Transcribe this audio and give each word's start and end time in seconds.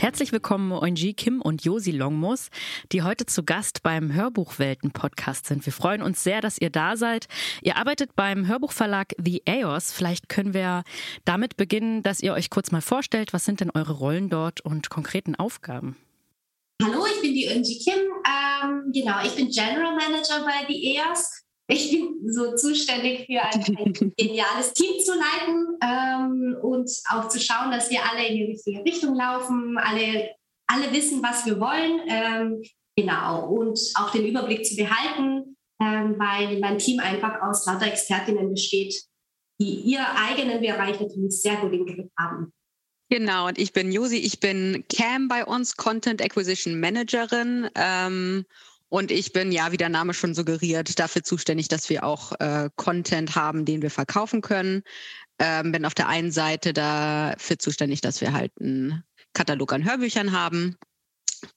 Herzlich 0.00 0.32
willkommen 0.32 0.72
Oinji 0.72 1.12
Kim 1.12 1.42
und 1.42 1.62
Josi 1.62 1.90
Longmus, 1.90 2.48
die 2.90 3.02
heute 3.02 3.26
zu 3.26 3.44
Gast 3.44 3.82
beim 3.82 4.14
Hörbuchwelten-Podcast 4.14 5.44
sind. 5.44 5.66
Wir 5.66 5.74
freuen 5.74 6.00
uns 6.00 6.24
sehr, 6.24 6.40
dass 6.40 6.56
ihr 6.56 6.70
da 6.70 6.96
seid. 6.96 7.28
Ihr 7.60 7.76
arbeitet 7.76 8.16
beim 8.16 8.48
Hörbuchverlag 8.48 9.12
The 9.22 9.42
AOS. 9.46 9.92
Vielleicht 9.92 10.30
können 10.30 10.54
wir 10.54 10.84
damit 11.26 11.58
beginnen, 11.58 12.02
dass 12.02 12.22
ihr 12.22 12.32
euch 12.32 12.48
kurz 12.48 12.70
mal 12.70 12.80
vorstellt, 12.80 13.34
was 13.34 13.44
sind 13.44 13.60
denn 13.60 13.70
eure 13.74 13.92
Rollen 13.92 14.30
dort 14.30 14.62
und 14.62 14.88
konkreten 14.88 15.34
Aufgaben? 15.34 15.98
Hallo, 16.82 17.04
ich 17.04 17.20
bin 17.20 17.34
die 17.34 17.48
Oinji 17.48 17.78
Kim. 17.84 17.98
Ähm, 18.24 18.90
genau, 18.94 19.22
ich 19.22 19.34
bin 19.36 19.50
General 19.50 19.94
Manager 19.94 20.42
bei 20.46 20.66
The 20.66 20.98
AOS. 20.98 21.42
Ich 21.70 21.90
bin 21.92 22.32
so 22.32 22.56
zuständig 22.56 23.26
für 23.26 23.42
ein, 23.42 23.76
ein 23.78 24.12
geniales 24.16 24.72
Team 24.74 24.98
zu 25.04 25.12
leiten 25.12 25.78
ähm, 25.82 26.56
und 26.62 26.90
auch 27.08 27.28
zu 27.28 27.38
schauen, 27.38 27.70
dass 27.70 27.90
wir 27.90 28.00
alle 28.04 28.26
in 28.26 28.34
die 28.34 28.44
richtige 28.44 28.84
Richtung 28.84 29.14
laufen, 29.14 29.78
alle, 29.78 30.30
alle 30.66 30.92
wissen, 30.92 31.22
was 31.22 31.46
wir 31.46 31.60
wollen. 31.60 32.00
Ähm, 32.08 32.62
genau. 32.96 33.48
Und 33.48 33.78
auch 33.94 34.10
den 34.10 34.26
Überblick 34.26 34.64
zu 34.64 34.74
behalten, 34.74 35.56
ähm, 35.80 36.16
weil 36.18 36.58
mein 36.58 36.78
Team 36.78 36.98
einfach 36.98 37.40
aus 37.40 37.64
lauter 37.66 37.86
Expertinnen 37.86 38.52
besteht, 38.52 38.94
die 39.60 39.74
ihr 39.80 40.04
eigenen 40.16 40.60
Bereich 40.60 41.00
natürlich 41.00 41.40
sehr 41.40 41.56
gut 41.56 41.72
im 41.72 41.86
Griff 41.86 42.10
haben. 42.18 42.52
Genau, 43.10 43.48
und 43.48 43.58
ich 43.58 43.72
bin 43.72 43.90
Josi, 43.90 44.18
ich 44.18 44.38
bin 44.38 44.84
Cam 44.88 45.26
bei 45.26 45.44
uns, 45.44 45.76
Content 45.76 46.22
Acquisition 46.22 46.78
Managerin. 46.78 47.68
Ähm, 47.74 48.44
und 48.90 49.10
ich 49.10 49.32
bin, 49.32 49.52
ja, 49.52 49.72
wie 49.72 49.76
der 49.76 49.88
Name 49.88 50.12
schon 50.12 50.34
suggeriert, 50.34 50.98
dafür 50.98 51.22
zuständig, 51.22 51.68
dass 51.68 51.88
wir 51.88 52.04
auch 52.04 52.32
äh, 52.40 52.68
Content 52.76 53.36
haben, 53.36 53.64
den 53.64 53.82
wir 53.82 53.90
verkaufen 53.90 54.42
können. 54.42 54.82
Ähm, 55.38 55.72
bin 55.72 55.86
auf 55.86 55.94
der 55.94 56.08
einen 56.08 56.32
Seite 56.32 56.72
dafür 56.72 57.58
zuständig, 57.58 58.00
dass 58.02 58.20
wir 58.20 58.32
halt 58.32 58.52
einen 58.60 59.04
Katalog 59.32 59.72
an 59.72 59.84
Hörbüchern 59.84 60.32
haben 60.32 60.76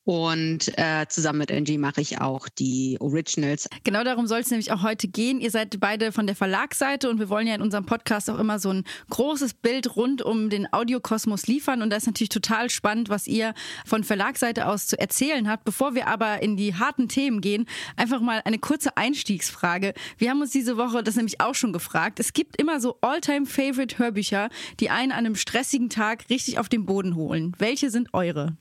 und 0.03 0.77
äh, 0.77 1.05
zusammen 1.07 1.39
mit 1.39 1.51
Angie 1.51 1.77
mache 1.77 2.01
ich 2.01 2.19
auch 2.19 2.49
die 2.49 2.97
Originals. 2.99 3.69
Genau 3.83 4.03
darum 4.03 4.27
soll 4.27 4.39
es 4.39 4.49
nämlich 4.49 4.71
auch 4.71 4.83
heute 4.83 5.07
gehen. 5.07 5.39
Ihr 5.39 5.51
seid 5.51 5.79
beide 5.79 6.11
von 6.11 6.27
der 6.27 6.35
Verlagsseite 6.35 7.09
und 7.09 7.19
wir 7.19 7.29
wollen 7.29 7.47
ja 7.47 7.55
in 7.55 7.61
unserem 7.61 7.85
Podcast 7.85 8.29
auch 8.29 8.39
immer 8.39 8.59
so 8.59 8.69
ein 8.69 8.83
großes 9.09 9.55
Bild 9.55 9.95
rund 9.95 10.21
um 10.21 10.49
den 10.49 10.71
Audiokosmos 10.71 11.47
liefern. 11.47 11.81
Und 11.81 11.89
das 11.89 12.03
ist 12.03 12.07
natürlich 12.07 12.29
total 12.29 12.69
spannend, 12.69 13.09
was 13.09 13.27
ihr 13.27 13.53
von 13.85 14.03
Verlagsseite 14.03 14.67
aus 14.67 14.87
zu 14.87 14.99
erzählen 14.99 15.49
habt. 15.49 15.65
Bevor 15.65 15.95
wir 15.95 16.07
aber 16.07 16.41
in 16.41 16.57
die 16.57 16.75
harten 16.75 17.07
Themen 17.07 17.41
gehen, 17.41 17.65
einfach 17.95 18.21
mal 18.21 18.41
eine 18.45 18.59
kurze 18.59 18.97
Einstiegsfrage. 18.97 19.93
Wir 20.17 20.29
haben 20.29 20.41
uns 20.41 20.51
diese 20.51 20.77
Woche 20.77 21.03
das 21.03 21.15
nämlich 21.15 21.41
auch 21.41 21.55
schon 21.55 21.73
gefragt. 21.73 22.19
Es 22.19 22.33
gibt 22.33 22.61
immer 22.61 22.79
so 22.79 22.97
All-Time-Favorite-Hörbücher, 23.01 24.49
die 24.79 24.89
einen 24.89 25.11
an 25.11 25.19
einem 25.19 25.35
stressigen 25.35 25.89
Tag 25.89 26.29
richtig 26.29 26.59
auf 26.59 26.69
den 26.69 26.85
Boden 26.85 27.15
holen. 27.15 27.53
Welche 27.57 27.89
sind 27.89 28.13
eure? 28.13 28.57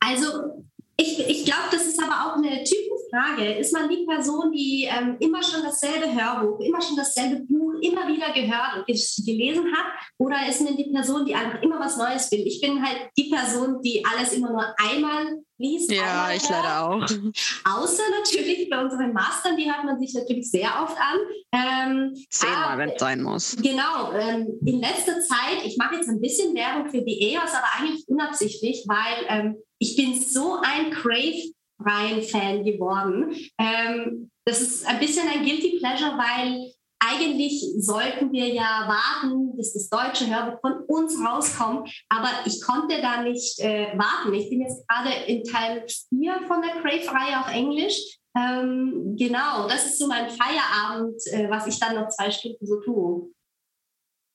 Also 0.00 0.62
ich, 1.00 1.18
ich 1.26 1.44
glaube, 1.46 1.68
das 1.70 1.86
ist 1.86 2.02
aber 2.02 2.26
auch 2.26 2.36
eine 2.36 2.62
Typenfrage. 2.62 3.54
Ist 3.54 3.72
man 3.72 3.88
die 3.88 4.04
Person, 4.04 4.52
die 4.52 4.84
ähm, 4.84 5.16
immer 5.20 5.42
schon 5.42 5.62
dasselbe 5.62 6.12
Hörbuch, 6.12 6.60
immer 6.60 6.80
schon 6.82 6.96
dasselbe 6.96 7.40
Buch 7.46 7.74
immer 7.80 8.06
wieder 8.06 8.32
gehört 8.34 8.76
und 8.76 8.86
gelesen 8.86 9.64
hat? 9.74 9.86
Oder 10.18 10.46
ist 10.46 10.60
man 10.60 10.76
die 10.76 10.90
Person, 10.92 11.24
die 11.24 11.34
einfach 11.34 11.62
immer 11.62 11.80
was 11.80 11.96
Neues 11.96 12.30
will? 12.30 12.46
Ich 12.46 12.60
bin 12.60 12.84
halt 12.84 13.08
die 13.16 13.30
Person, 13.30 13.80
die 13.80 14.04
alles 14.04 14.34
immer 14.34 14.50
nur 14.50 14.74
einmal 14.76 15.38
liest. 15.56 15.90
Ja, 15.90 16.32
ich 16.34 16.42
hört. 16.42 16.64
leider 16.64 16.84
auch. 16.84 17.02
Außer 17.02 18.02
natürlich 18.18 18.68
bei 18.68 18.82
unseren 18.82 19.14
Mastern, 19.14 19.56
die 19.56 19.72
hört 19.72 19.84
man 19.84 19.98
sich 19.98 20.12
natürlich 20.12 20.50
sehr 20.50 20.70
oft 20.82 20.98
an. 20.98 21.18
Ähm, 21.52 22.14
Zehnmal, 22.28 22.76
wenn 22.76 22.90
es 22.90 23.00
sein 23.00 23.22
muss. 23.22 23.56
Genau. 23.56 24.12
Ähm, 24.12 24.48
in 24.66 24.80
letzter 24.80 25.18
Zeit, 25.20 25.64
ich 25.64 25.78
mache 25.78 25.94
jetzt 25.94 26.10
ein 26.10 26.20
bisschen 26.20 26.54
Werbung 26.54 26.90
für 26.90 27.00
die 27.00 27.32
EOS, 27.32 27.54
aber 27.54 27.66
eigentlich 27.78 28.06
unabsichtlich, 28.06 28.84
weil 28.86 29.24
ähm, 29.28 29.56
ich 29.80 29.96
bin 29.96 30.20
so 30.20 30.58
ein 30.62 30.90
Crave 30.90 31.52
Ryan-Fan 31.80 32.64
geworden. 32.64 33.34
Ähm, 33.58 34.30
das 34.44 34.60
ist 34.60 34.86
ein 34.86 34.98
bisschen 34.98 35.26
ein 35.28 35.42
Guilty 35.44 35.78
Pleasure, 35.78 36.16
weil 36.18 36.72
eigentlich 37.02 37.64
sollten 37.78 38.30
wir 38.30 38.48
ja 38.48 38.86
warten, 38.86 39.56
bis 39.56 39.72
das 39.72 39.88
deutsche 39.88 40.26
Hörbuch 40.26 40.60
von 40.60 40.84
uns 40.86 41.18
rauskommt. 41.24 41.90
Aber 42.10 42.28
ich 42.44 42.60
konnte 42.60 43.00
da 43.00 43.22
nicht 43.22 43.58
äh, 43.60 43.96
warten. 43.96 44.34
Ich 44.34 44.50
bin 44.50 44.60
jetzt 44.60 44.86
gerade 44.86 45.10
in 45.26 45.42
Teil 45.44 45.86
4 46.10 46.42
von 46.46 46.60
der 46.60 46.82
Crave-Reihe 46.82 47.40
auf 47.40 47.50
Englisch. 47.50 48.18
Ähm, 48.36 49.16
genau, 49.18 49.66
das 49.66 49.86
ist 49.86 49.98
so 49.98 50.06
mein 50.06 50.28
Feierabend, 50.28 51.20
äh, 51.32 51.48
was 51.50 51.66
ich 51.66 51.80
dann 51.80 51.96
noch 51.96 52.08
zwei 52.10 52.30
Stunden 52.30 52.64
so 52.66 52.80
tue. 52.80 53.32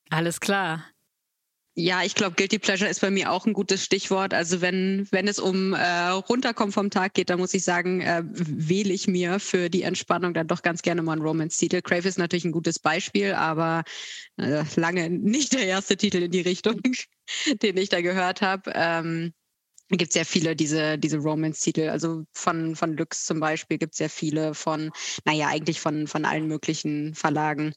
Alles 0.10 0.40
klar. 0.40 0.86
Ja, 1.78 2.04
ich 2.04 2.16
glaube, 2.16 2.38
Guilty 2.38 2.58
Pleasure 2.58 2.90
ist 2.90 3.02
bei 3.02 3.12
mir 3.12 3.30
auch 3.30 3.46
ein 3.46 3.52
gutes 3.52 3.84
Stichwort. 3.84 4.34
Also 4.34 4.62
wenn, 4.62 5.08
wenn 5.12 5.28
es 5.28 5.40
um 5.40 5.74
äh, 5.74 6.08
runterkommen 6.08 6.72
vom 6.72 6.90
Tag 6.90 7.14
geht, 7.14 7.30
dann 7.30 7.38
muss 7.38 7.54
ich 7.54 7.66
sagen, 7.66 8.00
äh, 8.00 8.24
wähle 8.26 8.94
ich 8.94 9.10
mir 9.10 9.42
für 9.42 9.70
die 9.70 9.82
Entspannung 9.82 10.34
dann 10.34 10.48
doch 10.48 10.62
ganz 10.62 10.84
gerne 10.84 11.02
mal 11.02 11.12
einen 11.14 11.22
Romance-Titel. 11.22 11.82
Crave 11.82 12.08
ist 12.08 12.18
natürlich 12.18 12.46
ein 12.46 12.54
gutes 12.54 12.80
Beispiel, 12.80 13.34
aber 13.34 13.84
äh, 14.38 14.64
lange 14.78 15.10
nicht 15.10 15.52
der 15.52 15.66
erste 15.66 15.98
Titel 15.98 16.24
in 16.24 16.32
die 16.32 16.42
Richtung, 16.42 16.80
den 17.62 17.76
ich 17.76 17.90
da 17.90 18.00
gehört 18.00 18.42
habe. 18.42 18.72
Ähm, 18.74 19.34
es 19.90 19.98
gibt 19.98 20.14
sehr 20.14 20.26
viele 20.26 20.56
diese, 20.56 20.98
diese 20.98 21.18
Romance-Titel. 21.18 21.90
Also 21.90 22.24
von, 22.32 22.78
von 22.78 22.96
Lux 22.96 23.26
zum 23.26 23.42
Beispiel 23.42 23.78
gibt 23.80 23.96
es 23.96 23.98
sehr 23.98 24.10
viele 24.10 24.54
von, 24.54 24.92
naja, 25.26 25.50
eigentlich 25.50 25.82
von, 25.82 26.08
von 26.08 26.24
allen 26.24 26.48
möglichen 26.48 27.16
Verlagen. 27.16 27.74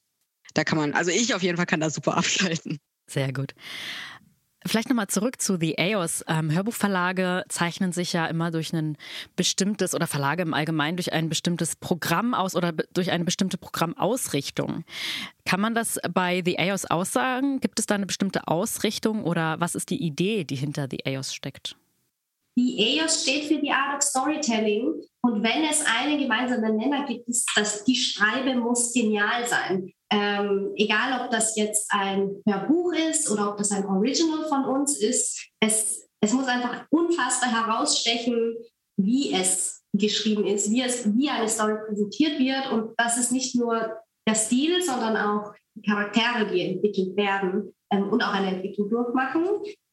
Da 0.54 0.62
kann 0.62 0.78
man, 0.78 0.92
also 0.92 1.10
ich 1.10 1.34
auf 1.34 1.42
jeden 1.42 1.56
Fall 1.56 1.66
kann 1.66 1.80
da 1.80 1.90
super 1.90 2.16
abschalten. 2.16 2.78
Sehr 3.08 3.32
gut. 3.32 3.54
Vielleicht 4.66 4.88
nochmal 4.88 5.06
zurück 5.06 5.40
zu 5.40 5.56
The 5.58 5.78
AOS. 5.78 6.24
Ähm, 6.28 6.52
Hörbuchverlage 6.52 7.44
zeichnen 7.48 7.92
sich 7.92 8.12
ja 8.12 8.26
immer 8.26 8.50
durch 8.50 8.72
ein 8.72 8.98
bestimmtes 9.34 9.94
oder 9.94 10.06
Verlage 10.06 10.42
im 10.42 10.52
Allgemeinen 10.52 10.96
durch 10.96 11.12
ein 11.12 11.28
bestimmtes 11.28 11.76
Programm 11.76 12.34
aus 12.34 12.54
oder 12.54 12.72
durch 12.72 13.10
eine 13.10 13.24
bestimmte 13.24 13.56
Programmausrichtung. 13.56 14.84
Kann 15.46 15.60
man 15.60 15.74
das 15.74 15.98
bei 16.12 16.42
The 16.44 16.58
AOS 16.58 16.86
aussagen? 16.86 17.60
Gibt 17.60 17.78
es 17.78 17.86
da 17.86 17.94
eine 17.94 18.06
bestimmte 18.06 18.46
Ausrichtung 18.46 19.24
oder 19.24 19.58
was 19.60 19.74
ist 19.74 19.90
die 19.90 20.02
Idee, 20.02 20.44
die 20.44 20.56
hinter 20.56 20.86
The 20.90 21.06
AOS 21.06 21.34
steckt? 21.34 21.76
Die 22.58 22.98
EOS 22.98 23.22
steht 23.22 23.44
für 23.44 23.60
die 23.60 23.70
Art 23.70 23.96
of 23.96 24.02
Storytelling. 24.02 24.92
Und 25.22 25.42
wenn 25.44 25.62
es 25.70 25.84
einen 25.86 26.18
gemeinsamen 26.18 26.76
Nenner 26.76 27.06
gibt, 27.06 27.28
ist 27.28 27.48
dass 27.54 27.84
die 27.84 27.94
Schreibe 27.94 28.54
muss 28.56 28.92
genial 28.92 29.46
sein. 29.46 29.92
Ähm, 30.10 30.72
egal, 30.76 31.20
ob 31.22 31.30
das 31.30 31.56
jetzt 31.56 31.90
ein 31.90 32.42
Hörbuch 32.46 32.92
ist 32.94 33.30
oder 33.30 33.50
ob 33.50 33.58
das 33.58 33.72
ein 33.72 33.84
Original 33.84 34.48
von 34.48 34.64
uns 34.64 34.98
ist, 34.98 35.50
es, 35.60 36.08
es 36.20 36.32
muss 36.32 36.46
einfach 36.46 36.86
unfassbar 36.90 37.50
herausstechen, 37.50 38.56
wie 38.96 39.34
es 39.34 39.82
geschrieben 39.92 40.46
ist, 40.46 40.70
wie, 40.70 40.82
es, 40.82 41.14
wie 41.16 41.28
eine 41.28 41.48
Story 41.48 41.74
präsentiert 41.86 42.38
wird. 42.38 42.72
Und 42.72 42.94
das 42.96 43.18
ist 43.18 43.32
nicht 43.32 43.54
nur 43.54 43.98
der 44.26 44.34
Stil, 44.34 44.82
sondern 44.82 45.16
auch 45.16 45.52
die 45.74 45.88
Charaktere, 45.88 46.46
die 46.50 46.62
entwickelt 46.62 47.16
werden 47.16 47.74
ähm, 47.90 48.08
und 48.10 48.22
auch 48.22 48.32
eine 48.32 48.56
Entwicklung 48.56 48.88
durchmachen. 48.88 49.46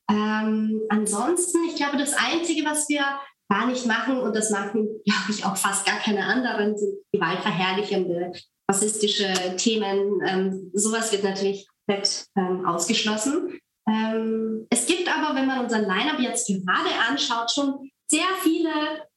Ähm, 0.09 0.81
ansonsten, 0.89 1.59
ich 1.67 1.75
glaube, 1.75 1.97
das 1.97 2.13
Einzige, 2.13 2.65
was 2.65 2.87
wir 2.89 3.03
gar 3.49 3.67
nicht 3.67 3.85
machen, 3.85 4.19
und 4.19 4.35
das 4.35 4.49
machen, 4.49 4.87
glaube 5.05 5.29
ich, 5.29 5.45
auch 5.45 5.57
fast 5.57 5.85
gar 5.85 5.97
keine 5.97 6.25
anderen, 6.25 6.77
sind 6.77 6.97
gewaltverherrlichende, 7.11 8.31
rassistische 8.69 9.33
Themen. 9.57 10.19
Ähm, 10.25 10.71
sowas 10.73 11.11
wird 11.11 11.23
natürlich 11.23 11.67
komplett 11.85 12.25
ähm, 12.37 12.65
ausgeschlossen. 12.65 13.59
Ähm, 13.87 14.65
es 14.69 14.85
gibt 14.85 15.07
aber, 15.07 15.35
wenn 15.35 15.47
man 15.47 15.63
unseren 15.63 15.83
Line-Up 15.83 16.19
jetzt 16.19 16.47
gerade 16.47 16.89
anschaut, 17.07 17.51
schon 17.51 17.91
sehr 18.07 18.25
viele 18.41 18.71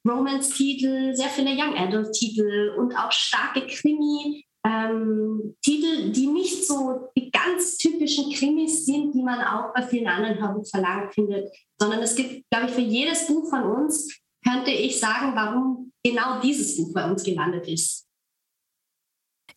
Romance-Titel, 0.07 1.15
sehr 1.15 1.29
viele 1.29 1.51
Young 1.51 1.75
Adult-Titel 1.75 2.75
und 2.77 2.95
auch 2.95 3.11
starke 3.11 3.65
Krimi, 3.67 4.45
ähm, 4.65 5.55
Titel, 5.63 6.11
die 6.11 6.27
nicht 6.27 6.67
so 6.67 7.09
die 7.17 7.31
ganz 7.31 7.77
typischen 7.77 8.31
Krimis 8.33 8.85
sind, 8.85 9.13
die 9.13 9.23
man 9.23 9.41
auch 9.41 9.73
bei 9.73 9.83
vielen 9.83 10.07
anderen 10.07 10.39
Hörbuchverlagen 10.39 11.11
findet, 11.11 11.49
sondern 11.79 12.01
es 12.01 12.15
gibt, 12.15 12.43
glaube 12.49 12.67
ich, 12.67 12.73
für 12.73 12.81
jedes 12.81 13.27
Buch 13.27 13.49
von 13.49 13.63
uns 13.63 14.19
könnte 14.45 14.71
ich 14.71 14.99
sagen, 14.99 15.33
warum 15.35 15.91
genau 16.03 16.39
dieses 16.41 16.77
Buch 16.77 16.93
bei 16.93 17.09
uns 17.09 17.23
gelandet 17.23 17.67
ist. 17.67 18.08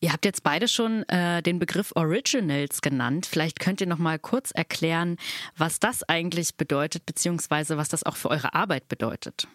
Ihr 0.03 0.13
habt 0.13 0.25
jetzt 0.25 0.43
beide 0.43 0.67
schon 0.67 1.09
äh, 1.09 1.43
den 1.43 1.61
Begriff 1.61 1.93
Originals 1.95 2.83
genannt. 2.83 3.25
Vielleicht 3.25 3.61
könnt 3.61 3.81
ihr 3.81 3.87
noch 3.87 3.99
mal 3.99 4.19
kurz 4.19 4.51
erklären, 4.51 5.17
was 5.57 5.79
das 5.79 6.03
eigentlich 6.09 6.57
bedeutet, 6.57 7.07
beziehungsweise 7.07 7.77
was 7.77 7.89
das 7.89 8.03
auch 8.03 8.17
für 8.17 8.29
eure 8.29 8.53
Arbeit 8.53 8.89
bedeutet. 8.89 9.47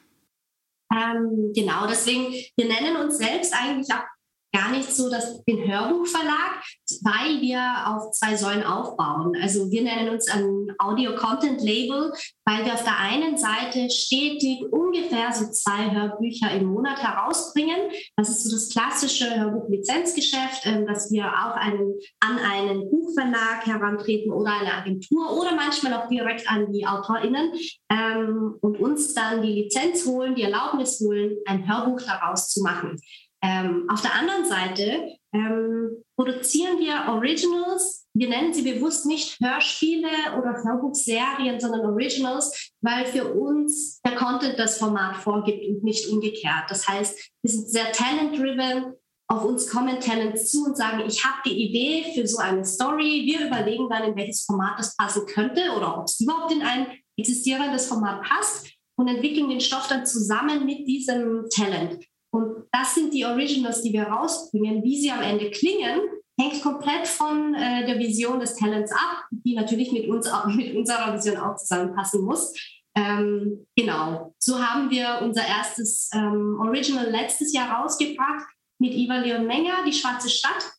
Ähm, 0.89 1.51
genau, 1.53 1.85
deswegen, 1.87 2.33
wir 2.55 2.65
nennen 2.65 2.95
uns 2.95 3.17
selbst 3.17 3.53
eigentlich 3.53 3.93
auch 3.93 4.05
gar 4.53 4.71
nicht 4.71 4.91
so 4.91 5.09
das, 5.09 5.43
den 5.45 5.67
Hörbuchverlag, 5.67 6.61
weil 7.03 7.41
wir 7.41 7.61
auf 7.87 8.11
zwei 8.11 8.35
Säulen 8.35 8.63
aufbauen. 8.63 9.33
Also 9.41 9.69
wir 9.71 9.83
nennen 9.83 10.09
uns 10.09 10.29
ein 10.29 10.73
Audio-Content-Label, 10.79 12.13
weil 12.45 12.65
wir 12.65 12.73
auf 12.73 12.83
der 12.83 12.97
einen 12.97 13.37
Seite 13.37 13.89
stetig 13.89 14.63
ungefähr 14.71 15.31
so 15.33 15.49
zwei 15.51 15.91
Hörbücher 15.91 16.51
im 16.51 16.67
Monat 16.67 17.01
herausbringen. 17.01 17.91
Das 18.15 18.29
ist 18.29 18.43
so 18.43 18.55
das 18.55 18.69
klassische 18.69 19.39
Hörbuch-Lizenzgeschäft, 19.39 20.65
ähm, 20.65 20.85
dass 20.87 21.11
wir 21.11 21.25
auch 21.25 21.55
einen, 21.55 21.95
an 22.19 22.39
einen 22.39 22.89
Buchverlag 22.89 23.65
herantreten 23.65 24.31
oder 24.31 24.51
eine 24.51 24.73
Agentur 24.73 25.37
oder 25.37 25.55
manchmal 25.55 25.93
auch 25.93 26.07
direkt 26.07 26.49
an 26.49 26.71
die 26.71 26.85
AutorInnen 26.85 27.51
ähm, 27.89 28.55
und 28.61 28.79
uns 28.79 29.13
dann 29.13 29.41
die 29.41 29.63
Lizenz 29.63 30.05
holen, 30.05 30.35
die 30.35 30.43
Erlaubnis 30.43 30.99
holen, 30.99 31.35
ein 31.45 31.67
Hörbuch 31.67 32.01
daraus 32.01 32.49
zu 32.49 32.63
machen. 32.63 32.97
Ähm, 33.43 33.87
auf 33.89 34.01
der 34.01 34.15
anderen 34.15 34.45
Seite 34.45 35.17
ähm, 35.33 36.03
produzieren 36.15 36.79
wir 36.79 37.13
Originals. 37.13 38.07
Wir 38.13 38.29
nennen 38.29 38.53
sie 38.53 38.63
bewusst 38.63 39.05
nicht 39.05 39.39
Hörspiele 39.39 40.09
oder 40.37 40.63
Hörbuchserien, 40.63 41.59
sondern 41.59 41.85
Originals, 41.85 42.71
weil 42.81 43.05
für 43.05 43.33
uns 43.33 44.01
der 44.01 44.15
Content 44.15 44.57
das 44.57 44.79
Format 44.79 45.17
vorgibt 45.17 45.67
und 45.67 45.83
nicht 45.83 46.07
umgekehrt. 46.09 46.65
Das 46.69 46.87
heißt, 46.87 47.31
wir 47.43 47.51
sind 47.51 47.69
sehr 47.69 47.91
talent-driven. 47.91 48.93
Auf 49.29 49.43
uns 49.43 49.69
kommen 49.69 49.99
Talents 49.99 50.51
zu 50.51 50.63
und 50.63 50.77
sagen, 50.77 51.03
ich 51.05 51.23
habe 51.23 51.37
die 51.45 51.67
Idee 51.67 52.13
für 52.15 52.25
so 52.25 52.37
eine 52.37 52.63
Story. 52.63 53.23
Wir 53.25 53.47
überlegen 53.47 53.89
dann, 53.89 54.03
in 54.03 54.15
welches 54.15 54.45
Format 54.45 54.79
das 54.79 54.95
passen 54.95 55.25
könnte 55.27 55.61
oder 55.75 55.99
ob 55.99 56.05
es 56.05 56.19
überhaupt 56.21 56.53
in 56.53 56.61
ein 56.61 56.87
existierendes 57.17 57.87
Format 57.87 58.23
passt 58.23 58.71
und 58.97 59.07
entwickeln 59.09 59.49
den 59.49 59.59
Stoff 59.59 59.87
dann 59.87 60.05
zusammen 60.05 60.65
mit 60.65 60.87
diesem 60.87 61.45
Talent. 61.53 62.03
Und 62.37 62.67
das 62.71 62.93
sind 62.93 63.15
die 63.15 63.25
Originals, 63.25 63.81
die 63.81 63.93
wir 63.93 64.03
rausbringen. 64.03 64.83
Wie 64.83 65.01
sie 65.01 65.09
am 65.09 65.23
Ende 65.23 65.49
klingen, 65.49 66.01
hängt 66.39 66.61
komplett 66.61 67.07
von 67.07 67.55
äh, 67.55 67.83
der 67.87 67.97
Vision 67.97 68.39
des 68.39 68.55
Talents 68.55 68.91
ab, 68.91 69.25
die 69.31 69.55
natürlich 69.55 69.91
mit, 69.91 70.07
uns, 70.07 70.29
mit 70.55 70.75
unserer 70.75 71.15
Vision 71.15 71.37
auch 71.37 71.55
zusammenpassen 71.55 72.21
muss. 72.21 72.53
Ähm, 72.95 73.65
genau, 73.75 74.35
so 74.37 74.59
haben 74.59 74.91
wir 74.91 75.19
unser 75.23 75.47
erstes 75.47 76.11
ähm, 76.13 76.59
Original 76.59 77.09
letztes 77.09 77.53
Jahr 77.53 77.81
rausgebracht 77.81 78.45
mit 78.79 78.93
Iva 78.93 79.17
Leon 79.17 79.47
Menger, 79.47 79.83
Die 79.85 79.93
Schwarze 79.93 80.29
Stadt, 80.29 80.71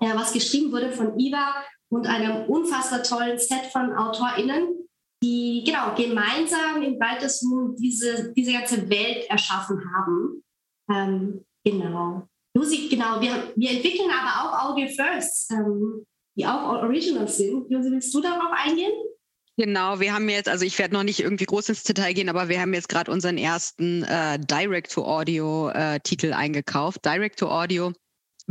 äh, 0.00 0.14
was 0.14 0.32
geschrieben 0.32 0.70
wurde 0.70 0.92
von 0.92 1.18
Iva 1.18 1.56
und 1.88 2.06
einem 2.06 2.48
unfassbar 2.48 3.02
tollen 3.02 3.38
Set 3.38 3.66
von 3.72 3.92
AutorInnen, 3.92 4.88
die 5.24 5.64
genau 5.66 5.94
gemeinsam 5.96 6.82
im 6.82 7.00
weitesten 7.00 7.74
diese, 7.76 8.32
diese 8.32 8.52
ganze 8.52 8.88
Welt 8.88 9.28
erschaffen 9.28 9.80
haben. 9.92 10.44
Ähm, 10.90 11.44
genau. 11.64 12.26
Lucy, 12.56 12.88
genau, 12.88 13.20
wir, 13.20 13.52
wir 13.54 13.70
entwickeln 13.70 14.10
aber 14.10 14.42
auch 14.42 14.70
Audio 14.70 14.88
First, 14.88 15.52
ähm, 15.52 16.04
die 16.36 16.46
auch 16.46 16.82
Originals 16.82 17.36
sind. 17.36 17.70
Lucy, 17.70 17.90
willst 17.90 18.12
du 18.12 18.20
darauf 18.20 18.50
eingehen? 18.52 18.92
Genau, 19.56 20.00
wir 20.00 20.14
haben 20.14 20.28
jetzt, 20.28 20.48
also 20.48 20.64
ich 20.64 20.78
werde 20.78 20.94
noch 20.94 21.02
nicht 21.02 21.20
irgendwie 21.20 21.44
groß 21.44 21.68
ins 21.68 21.82
Detail 21.82 22.14
gehen, 22.14 22.30
aber 22.30 22.48
wir 22.48 22.60
haben 22.60 22.72
jetzt 22.72 22.88
gerade 22.88 23.10
unseren 23.10 23.36
ersten 23.36 24.04
äh, 24.04 24.38
Direct-to-Audio-Titel 24.38 26.28
äh, 26.28 26.32
eingekauft. 26.32 27.04
Direct-to-Audio 27.04 27.92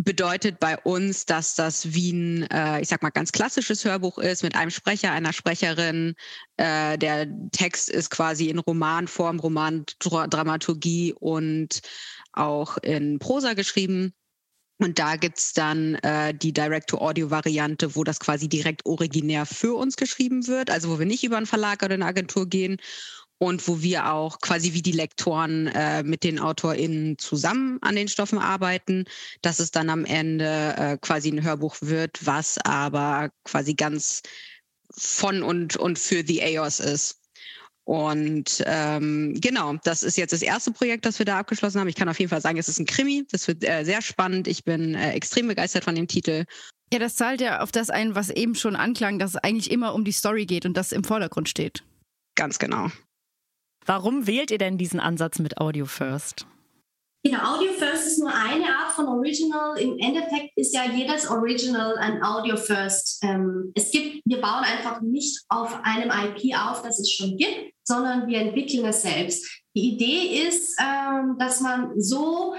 bedeutet 0.03 0.59
bei 0.59 0.77
uns, 0.77 1.25
dass 1.25 1.55
das 1.55 1.93
wie 1.93 2.11
ein, 2.11 2.43
äh, 2.51 2.81
ich 2.81 2.87
sag 2.87 3.01
mal, 3.01 3.09
ganz 3.09 3.31
klassisches 3.31 3.83
Hörbuch 3.83 4.17
ist 4.17 4.43
mit 4.43 4.55
einem 4.55 4.71
Sprecher, 4.71 5.11
einer 5.11 5.33
Sprecherin. 5.33 6.15
Äh, 6.57 6.97
der 6.97 7.27
Text 7.51 7.89
ist 7.89 8.09
quasi 8.09 8.49
in 8.49 8.59
Romanform, 8.59 9.39
Romandramaturgie 9.39 11.13
und 11.13 11.81
auch 12.33 12.77
in 12.77 13.19
Prosa 13.19 13.53
geschrieben. 13.53 14.13
Und 14.81 14.97
da 14.97 15.17
gibt's 15.17 15.51
dann 15.51 15.95
äh, 15.95 16.33
die 16.33 16.53
Direct-to-Audio-Variante, 16.53 17.97
wo 17.97 18.05
das 18.05 18.21
quasi 18.21 18.47
direkt 18.47 18.85
originär 18.85 19.45
für 19.45 19.75
uns 19.75 19.97
geschrieben 19.97 20.47
wird, 20.47 20.69
also 20.69 20.89
wo 20.89 20.99
wir 20.99 21.05
nicht 21.05 21.25
über 21.25 21.35
einen 21.35 21.45
Verlag 21.45 21.83
oder 21.83 21.95
eine 21.95 22.05
Agentur 22.05 22.47
gehen 22.47 22.77
und 23.39 23.67
wo 23.67 23.81
wir 23.81 24.11
auch 24.11 24.39
quasi 24.39 24.73
wie 24.73 24.81
die 24.81 24.91
Lektoren 24.91 25.67
äh, 25.67 26.03
mit 26.03 26.23
den 26.23 26.39
AutorInnen 26.39 27.17
zusammen 27.17 27.79
an 27.81 27.95
den 27.95 28.09
Stoffen 28.09 28.37
arbeiten, 28.37 29.05
dass 29.41 29.59
es 29.59 29.71
dann 29.71 29.89
am 29.89 30.05
Ende 30.05 30.75
äh, 30.77 30.97
quasi 30.97 31.31
ein 31.31 31.43
Hörbuch 31.43 31.77
wird, 31.81 32.25
was 32.25 32.57
aber 32.59 33.29
quasi 33.45 33.73
ganz 33.73 34.21
von 34.91 35.41
und, 35.41 35.77
und 35.77 35.97
für 35.97 36.23
die 36.23 36.43
AOS 36.43 36.79
ist. 36.81 37.15
Und 37.85 38.63
ähm, 38.67 39.33
genau, 39.39 39.75
das 39.83 40.03
ist 40.03 40.17
jetzt 40.17 40.33
das 40.33 40.43
erste 40.43 40.71
Projekt, 40.71 41.05
das 41.05 41.17
wir 41.17 41.25
da 41.25 41.39
abgeschlossen 41.39 41.79
haben. 41.79 41.87
Ich 41.87 41.95
kann 41.95 42.09
auf 42.09 42.19
jeden 42.19 42.29
Fall 42.29 42.41
sagen, 42.41 42.59
es 42.59 42.67
ist 42.67 42.79
ein 42.79 42.85
Krimi. 42.85 43.25
Das 43.31 43.47
wird 43.47 43.63
äh, 43.63 43.83
sehr 43.83 44.03
spannend. 44.03 44.47
Ich 44.47 44.63
bin 44.63 44.93
äh, 44.93 45.13
extrem 45.13 45.47
begeistert 45.47 45.85
von 45.85 45.95
dem 45.95 46.07
Titel. 46.07 46.45
Ja, 46.93 46.99
das 46.99 47.15
zahlt 47.15 47.41
ja 47.41 47.61
auf 47.61 47.71
das 47.71 47.89
ein, 47.89 48.13
was 48.13 48.29
eben 48.29 48.53
schon 48.53 48.75
anklang, 48.75 49.17
dass 49.17 49.31
es 49.31 49.37
eigentlich 49.37 49.71
immer 49.71 49.95
um 49.95 50.03
die 50.05 50.11
Story 50.11 50.45
geht 50.45 50.65
und 50.67 50.75
das 50.75 50.91
im 50.91 51.03
Vordergrund 51.03 51.49
steht. 51.49 51.83
Ganz 52.35 52.59
genau. 52.59 52.91
Warum 53.85 54.27
wählt 54.27 54.51
ihr 54.51 54.57
denn 54.57 54.77
diesen 54.77 54.99
Ansatz 54.99 55.39
mit 55.39 55.57
Audio 55.57 55.85
First? 55.85 56.45
Genau, 57.23 57.55
Audio 57.55 57.73
First 57.73 58.07
ist 58.07 58.19
nur 58.19 58.33
eine 58.33 58.65
Art 58.65 58.91
von 58.93 59.05
Original. 59.07 59.77
Im 59.77 59.97
Endeffekt 59.99 60.55
ist 60.55 60.73
ja 60.73 60.85
jedes 60.85 61.29
Original 61.29 61.97
ein 61.97 62.23
Audio 62.23 62.55
First. 62.55 63.21
Ähm, 63.23 63.73
es 63.75 63.91
gibt, 63.91 64.21
wir 64.25 64.39
bauen 64.39 64.63
einfach 64.63 65.01
nicht 65.01 65.43
auf 65.49 65.83
einem 65.83 66.11
IP 66.11 66.55
auf, 66.55 66.81
das 66.81 66.97
es 66.99 67.11
schon 67.11 67.35
gibt, 67.35 67.73
sondern 67.83 68.27
wir 68.27 68.39
entwickeln 68.39 68.85
es 68.85 69.01
selbst. 69.01 69.45
Die 69.75 69.95
Idee 69.95 70.47
ist, 70.47 70.79
ähm, 70.79 71.35
dass 71.37 71.59
man 71.59 71.99
so 71.99 72.55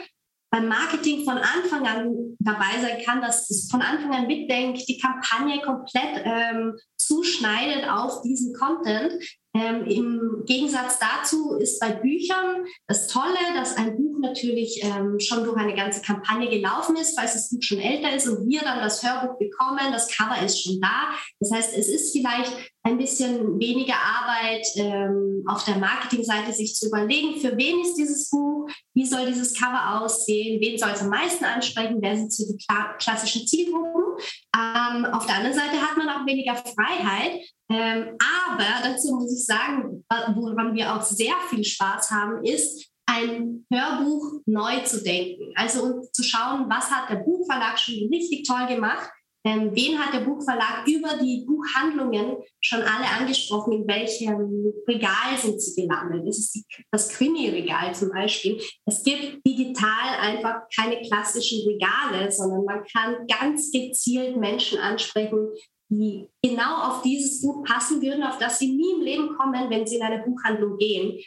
beim 0.51 0.69
Marketing 0.69 1.25
von 1.25 1.39
Anfang 1.39 1.87
an 1.87 2.37
dabei 2.41 2.81
sein 2.83 3.03
kann, 3.05 3.23
dass 3.23 3.49
es 3.49 3.71
von 3.71 3.81
Anfang 3.81 4.13
an 4.13 4.27
mitdenkt, 4.27 4.87
die 4.89 4.99
Kampagne 4.99 5.63
komplett 5.63 6.23
ähm, 6.25 6.77
zuschneidet 7.11 7.89
auf 7.91 8.23
diesen 8.23 8.55
Content. 8.55 9.13
Ähm, 9.53 9.85
Im 9.87 10.45
Gegensatz 10.47 11.01
dazu 11.01 11.57
ist 11.57 11.81
bei 11.81 11.91
Büchern 11.91 12.65
das 12.87 13.09
Tolle, 13.09 13.35
dass 13.57 13.77
ein 13.77 13.97
Buch 13.97 14.19
natürlich 14.21 14.81
ähm, 14.85 15.19
schon 15.19 15.43
durch 15.43 15.57
eine 15.57 15.75
ganze 15.75 16.03
Kampagne 16.03 16.49
gelaufen 16.49 16.95
ist, 16.95 17.19
falls 17.19 17.33
das 17.33 17.51
Buch 17.51 17.61
schon 17.61 17.81
älter 17.81 18.15
ist 18.15 18.29
und 18.29 18.49
wir 18.49 18.61
dann 18.61 18.79
das 18.79 19.03
Hörbuch 19.03 19.39
bekommen, 19.39 19.91
das 19.91 20.09
Cover 20.17 20.41
ist 20.45 20.63
schon 20.63 20.81
da. 20.81 21.09
Das 21.41 21.51
heißt, 21.51 21.77
es 21.77 21.89
ist 21.89 22.13
vielleicht 22.13 22.53
ein 22.85 22.97
bisschen 22.97 23.59
weniger 23.59 23.97
Arbeit 23.97 24.67
ähm, 24.77 25.43
auf 25.49 25.65
der 25.65 25.79
Marketingseite, 25.79 26.53
sich 26.53 26.77
zu 26.77 26.87
überlegen, 26.87 27.41
für 27.41 27.57
wen 27.57 27.81
ist 27.81 27.97
dieses 27.97 28.31
Buch, 28.31 28.71
wie 28.95 29.05
soll 29.05 29.27
dieses 29.27 29.59
Cover 29.59 30.01
aussehen, 30.01 30.61
wen 30.61 30.79
soll 30.79 30.91
es 30.95 31.03
am 31.03 31.09
meisten 31.09 31.45
ansprechen, 31.45 31.99
wer 32.01 32.17
sind 32.17 32.33
so 32.33 32.45
die 32.47 32.65
klassischen 32.99 33.47
Zielgruppen. 33.49 34.10
Ähm, 34.57 35.05
auf 35.07 35.27
der 35.27 35.37
anderen 35.37 35.57
Seite 35.57 35.81
hat 35.81 35.97
man 35.97 36.09
auch 36.09 36.27
weniger 36.27 36.57
Freiheit, 36.57 37.41
ähm, 37.71 38.17
aber 38.19 38.65
dazu 38.83 39.15
muss 39.15 39.33
ich 39.33 39.45
sagen, 39.45 40.05
woran 40.35 40.75
wir 40.75 40.95
auch 40.95 41.03
sehr 41.03 41.35
viel 41.49 41.65
Spaß 41.65 42.11
haben, 42.11 42.45
ist, 42.45 42.91
ein 43.07 43.67
Hörbuch 43.73 44.41
neu 44.47 44.81
zu 44.85 45.03
denken. 45.03 45.53
Also 45.57 46.03
zu 46.13 46.23
schauen, 46.23 46.67
was 46.69 46.91
hat 46.91 47.11
der 47.11 47.17
Buchverlag 47.17 47.79
schon 47.79 48.09
richtig 48.13 48.47
toll 48.47 48.67
gemacht 48.69 49.11
ähm, 49.45 49.71
wen 49.75 49.99
hat 49.99 50.13
der 50.13 50.21
Buchverlag 50.21 50.87
über 50.87 51.17
die 51.23 51.47
Buchhandlungen 51.47 52.37
schon 52.61 52.83
alle 52.83 53.09
angesprochen? 53.19 53.73
In 53.73 53.89
welchem 53.89 54.73
Regal 54.87 55.39
sind 55.39 55.61
sie 55.61 55.83
gelandet? 55.83 56.27
Das 56.27 56.39
ist 56.39 56.65
das 56.91 57.09
Krimi-Regal 57.09 57.95
zum 57.95 58.11
Beispiel. 58.11 58.61
Es 58.85 59.03
gibt 59.03 59.47
digital 59.47 60.19
einfach 60.21 60.63
keine 60.75 61.01
klassischen 61.01 61.67
Regale, 61.67 62.31
sondern 62.31 62.65
man 62.65 62.85
kann 62.93 63.27
ganz 63.27 63.71
gezielt 63.71 64.37
Menschen 64.37 64.79
ansprechen, 64.79 65.49
die 65.89 66.29
genau 66.43 66.89
auf 66.89 67.03
dieses 67.03 67.43
Buch 67.43 67.65
passen 67.65 68.01
würden, 68.01 68.23
auf 68.23 68.39
das 68.39 68.59
sie 68.59 68.73
nie 68.73 68.93
im 68.93 69.01
Leben 69.01 69.37
kommen, 69.37 69.71
wenn 69.71 69.87
sie 69.87 69.97
in 69.97 70.03
eine 70.03 70.23
Buchhandlung 70.23 70.77
gehen. 70.77 71.19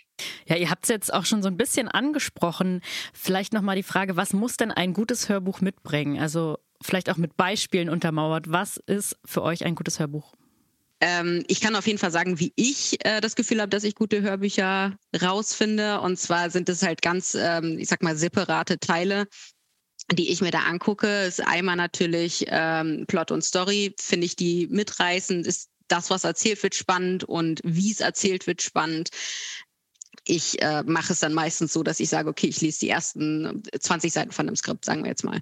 Ja, 0.48 0.55
ihr 0.55 0.70
habt 0.70 0.84
es 0.84 0.89
jetzt 0.89 1.13
auch 1.13 1.25
schon 1.25 1.41
so 1.41 1.50
ein 1.50 1.58
bisschen 1.58 1.89
angesprochen. 1.89 2.82
Vielleicht 3.13 3.53
nochmal 3.53 3.75
die 3.75 3.84
Frage, 3.84 4.15
was 4.15 4.34
muss 4.34 4.55
denn 4.55 4.72
ein 4.72 4.93
gutes 4.93 5.27
Hörbuch 5.27 5.60
mitbringen? 5.60 6.20
Also 6.20 6.58
vielleicht 6.84 7.10
auch 7.10 7.18
mit 7.18 7.36
Beispielen 7.38 7.90
untermauert. 7.90 8.52
Was 8.52 8.78
ist 8.78 9.18
für 9.25 9.42
euch 9.42 9.66
ein 9.66 9.75
gutes 9.75 10.00
Hörbuch? 10.00 10.34
Ähm, 11.02 11.44
ich 11.48 11.60
kann 11.60 11.75
auf 11.75 11.86
jeden 11.86 12.00
Fall 12.00 12.12
sagen, 12.12 12.40
wie 12.40 12.54
ich 12.56 13.04
äh, 13.06 13.20
das 13.20 13.36
Gefühl 13.36 13.60
habe, 13.60 13.70
dass 13.70 13.84
ich 13.84 13.94
gute 13.94 14.22
Hörbücher 14.22 14.98
rausfinde. 15.22 16.00
Und 16.00 16.18
zwar 16.18 16.50
sind 16.50 16.70
es 16.70 16.82
halt 16.82 17.02
ganz, 17.02 17.36
ähm, 17.36 17.78
ich 17.78 17.90
sag 17.90 18.02
mal, 18.04 18.16
separate 18.16 18.80
Teile, 18.80 19.28
die 20.12 20.32
ich 20.32 20.40
mir 20.40 20.52
da 20.52 20.60
angucke. 20.60 21.25
Ist 21.25 21.46
einmal 21.46 21.75
natürlich 21.75 22.46
ähm, 22.48 23.06
Plot 23.08 23.32
und 23.32 23.44
Story, 23.44 23.94
finde 24.00 24.25
ich 24.25 24.38
die 24.38 24.68
mitreißend, 24.68 25.46
ist 25.46 25.70
das, 25.90 26.10
was 26.10 26.24
erzählt 26.24 26.63
wird, 26.63 26.75
spannend 26.75 27.24
und 27.25 27.60
wie 27.63 27.92
es 27.92 28.00
erzählt 28.00 28.48
wird, 28.48 28.62
spannend. 28.62 29.10
Ich 30.25 30.62
äh, 30.62 30.84
mache 30.84 31.13
es 31.13 31.20
dann 31.20 31.34
meistens 31.34 31.74
so, 31.74 31.84
dass 31.84 32.00
ich 32.00 32.10
sage, 32.10 32.30
okay, 32.30 32.48
ich 32.48 32.62
lese 32.62 32.80
die 32.80 32.89
ersten 32.89 33.62
20 33.77 34.13
Seiten 34.13 34.32
von 34.32 34.48
einem 34.48 34.56
Skript, 34.56 34.86
sagen 34.86 35.03
wir 35.03 35.10
jetzt 35.10 35.24
mal. 35.24 35.42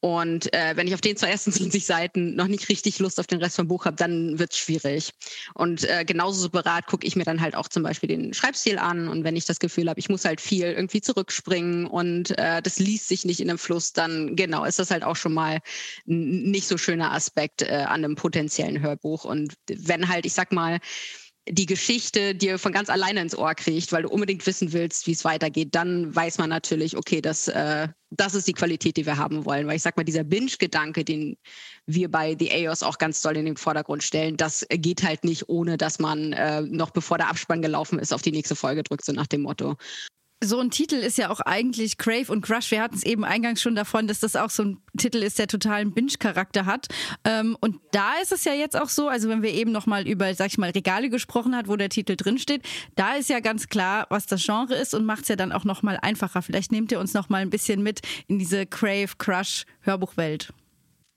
Und 0.00 0.52
äh, 0.54 0.76
wenn 0.76 0.86
ich 0.86 0.94
auf 0.94 1.00
den 1.00 1.16
zwei 1.16 1.28
ersten 1.28 1.52
20 1.52 1.84
Seiten 1.84 2.36
noch 2.36 2.46
nicht 2.46 2.68
richtig 2.68 2.98
Lust 2.98 3.18
auf 3.18 3.26
den 3.26 3.40
Rest 3.40 3.56
vom 3.56 3.68
Buch 3.68 3.86
habe, 3.86 3.96
dann 3.96 4.38
wird 4.38 4.52
es 4.52 4.58
schwierig. 4.58 5.12
Und 5.54 5.84
äh, 5.84 6.04
genauso 6.04 6.42
separat 6.42 6.86
gucke 6.86 7.06
ich 7.06 7.16
mir 7.16 7.24
dann 7.24 7.40
halt 7.40 7.56
auch 7.56 7.68
zum 7.68 7.82
Beispiel 7.82 8.08
den 8.08 8.34
Schreibstil 8.34 8.78
an. 8.78 9.08
Und 9.08 9.24
wenn 9.24 9.36
ich 9.36 9.46
das 9.46 9.58
Gefühl 9.58 9.88
habe, 9.88 9.98
ich 9.98 10.08
muss 10.08 10.24
halt 10.24 10.40
viel 10.40 10.66
irgendwie 10.66 11.00
zurückspringen 11.00 11.86
und 11.86 12.36
äh, 12.38 12.62
das 12.62 12.78
liest 12.78 13.08
sich 13.08 13.24
nicht 13.24 13.40
in 13.40 13.48
einem 13.48 13.58
Fluss, 13.58 13.92
dann 13.92 14.36
genau 14.36 14.64
ist 14.64 14.78
das 14.78 14.90
halt 14.90 15.04
auch 15.04 15.16
schon 15.16 15.32
mal 15.32 15.60
ein 16.06 16.50
nicht 16.50 16.68
so 16.68 16.76
schöner 16.76 17.12
Aspekt 17.12 17.62
äh, 17.62 17.84
an 17.86 18.04
einem 18.04 18.14
potenziellen 18.14 18.80
Hörbuch. 18.80 19.24
Und 19.24 19.54
wenn 19.68 20.08
halt, 20.08 20.26
ich 20.26 20.34
sag 20.34 20.52
mal, 20.52 20.80
die 21.50 21.66
Geschichte 21.66 22.34
dir 22.34 22.58
von 22.58 22.72
ganz 22.72 22.88
alleine 22.90 23.20
ins 23.20 23.36
Ohr 23.36 23.54
kriegt, 23.54 23.92
weil 23.92 24.02
du 24.02 24.08
unbedingt 24.08 24.46
wissen 24.46 24.72
willst, 24.72 25.06
wie 25.06 25.12
es 25.12 25.24
weitergeht, 25.24 25.74
dann 25.74 26.14
weiß 26.14 26.38
man 26.38 26.50
natürlich, 26.50 26.96
okay, 26.96 27.20
das, 27.20 27.48
äh, 27.48 27.88
das 28.10 28.34
ist 28.34 28.48
die 28.48 28.52
Qualität, 28.52 28.96
die 28.96 29.06
wir 29.06 29.16
haben 29.16 29.44
wollen. 29.44 29.66
Weil 29.66 29.76
ich 29.76 29.82
sag 29.82 29.96
mal, 29.96 30.04
dieser 30.04 30.24
Binge-Gedanke, 30.24 31.04
den 31.04 31.36
wir 31.86 32.10
bei 32.10 32.36
The 32.38 32.66
AOS 32.68 32.82
auch 32.82 32.98
ganz 32.98 33.20
doll 33.22 33.36
in 33.36 33.46
den 33.46 33.56
Vordergrund 33.56 34.02
stellen, 34.02 34.36
das 34.36 34.66
geht 34.70 35.02
halt 35.02 35.24
nicht, 35.24 35.48
ohne 35.48 35.76
dass 35.76 35.98
man 35.98 36.32
äh, 36.32 36.62
noch 36.62 36.90
bevor 36.90 37.18
der 37.18 37.28
Abspann 37.28 37.62
gelaufen 37.62 37.98
ist, 37.98 38.12
auf 38.12 38.22
die 38.22 38.32
nächste 38.32 38.56
Folge 38.56 38.82
drückt, 38.82 39.04
so 39.04 39.12
nach 39.12 39.26
dem 39.26 39.42
Motto 39.42 39.76
so 40.42 40.60
ein 40.60 40.70
Titel 40.70 40.94
ist 40.94 41.18
ja 41.18 41.30
auch 41.30 41.40
eigentlich 41.40 41.98
Crave 41.98 42.30
und 42.30 42.42
Crush. 42.42 42.70
Wir 42.70 42.80
hatten 42.80 42.94
es 42.94 43.02
eben 43.04 43.24
eingangs 43.24 43.60
schon 43.60 43.74
davon, 43.74 44.06
dass 44.06 44.20
das 44.20 44.36
auch 44.36 44.50
so 44.50 44.62
ein 44.62 44.78
Titel 44.96 45.18
ist, 45.18 45.38
der 45.38 45.48
totalen 45.48 45.92
Binge-Charakter 45.92 46.64
hat. 46.64 46.86
Ähm, 47.24 47.56
und 47.60 47.80
da 47.90 48.14
ist 48.22 48.32
es 48.32 48.44
ja 48.44 48.52
jetzt 48.52 48.76
auch 48.76 48.88
so, 48.88 49.08
also 49.08 49.28
wenn 49.28 49.42
wir 49.42 49.52
eben 49.52 49.72
nochmal 49.72 50.06
über, 50.06 50.32
sag 50.34 50.48
ich 50.48 50.58
mal, 50.58 50.70
Regale 50.70 51.10
gesprochen 51.10 51.56
hat, 51.56 51.66
wo 51.66 51.76
der 51.76 51.88
Titel 51.88 52.14
drinsteht, 52.16 52.62
da 52.94 53.14
ist 53.14 53.28
ja 53.28 53.40
ganz 53.40 53.68
klar, 53.68 54.06
was 54.10 54.26
das 54.26 54.44
Genre 54.44 54.74
ist 54.74 54.94
und 54.94 55.04
macht 55.04 55.22
es 55.22 55.28
ja 55.28 55.36
dann 55.36 55.52
auch 55.52 55.64
nochmal 55.64 55.98
einfacher. 56.00 56.40
Vielleicht 56.42 56.70
nehmt 56.70 56.92
ihr 56.92 57.00
uns 57.00 57.14
nochmal 57.14 57.42
ein 57.42 57.50
bisschen 57.50 57.82
mit 57.82 58.00
in 58.28 58.38
diese 58.38 58.64
Crave, 58.66 59.10
Crush 59.18 59.64
Hörbuchwelt. 59.80 60.52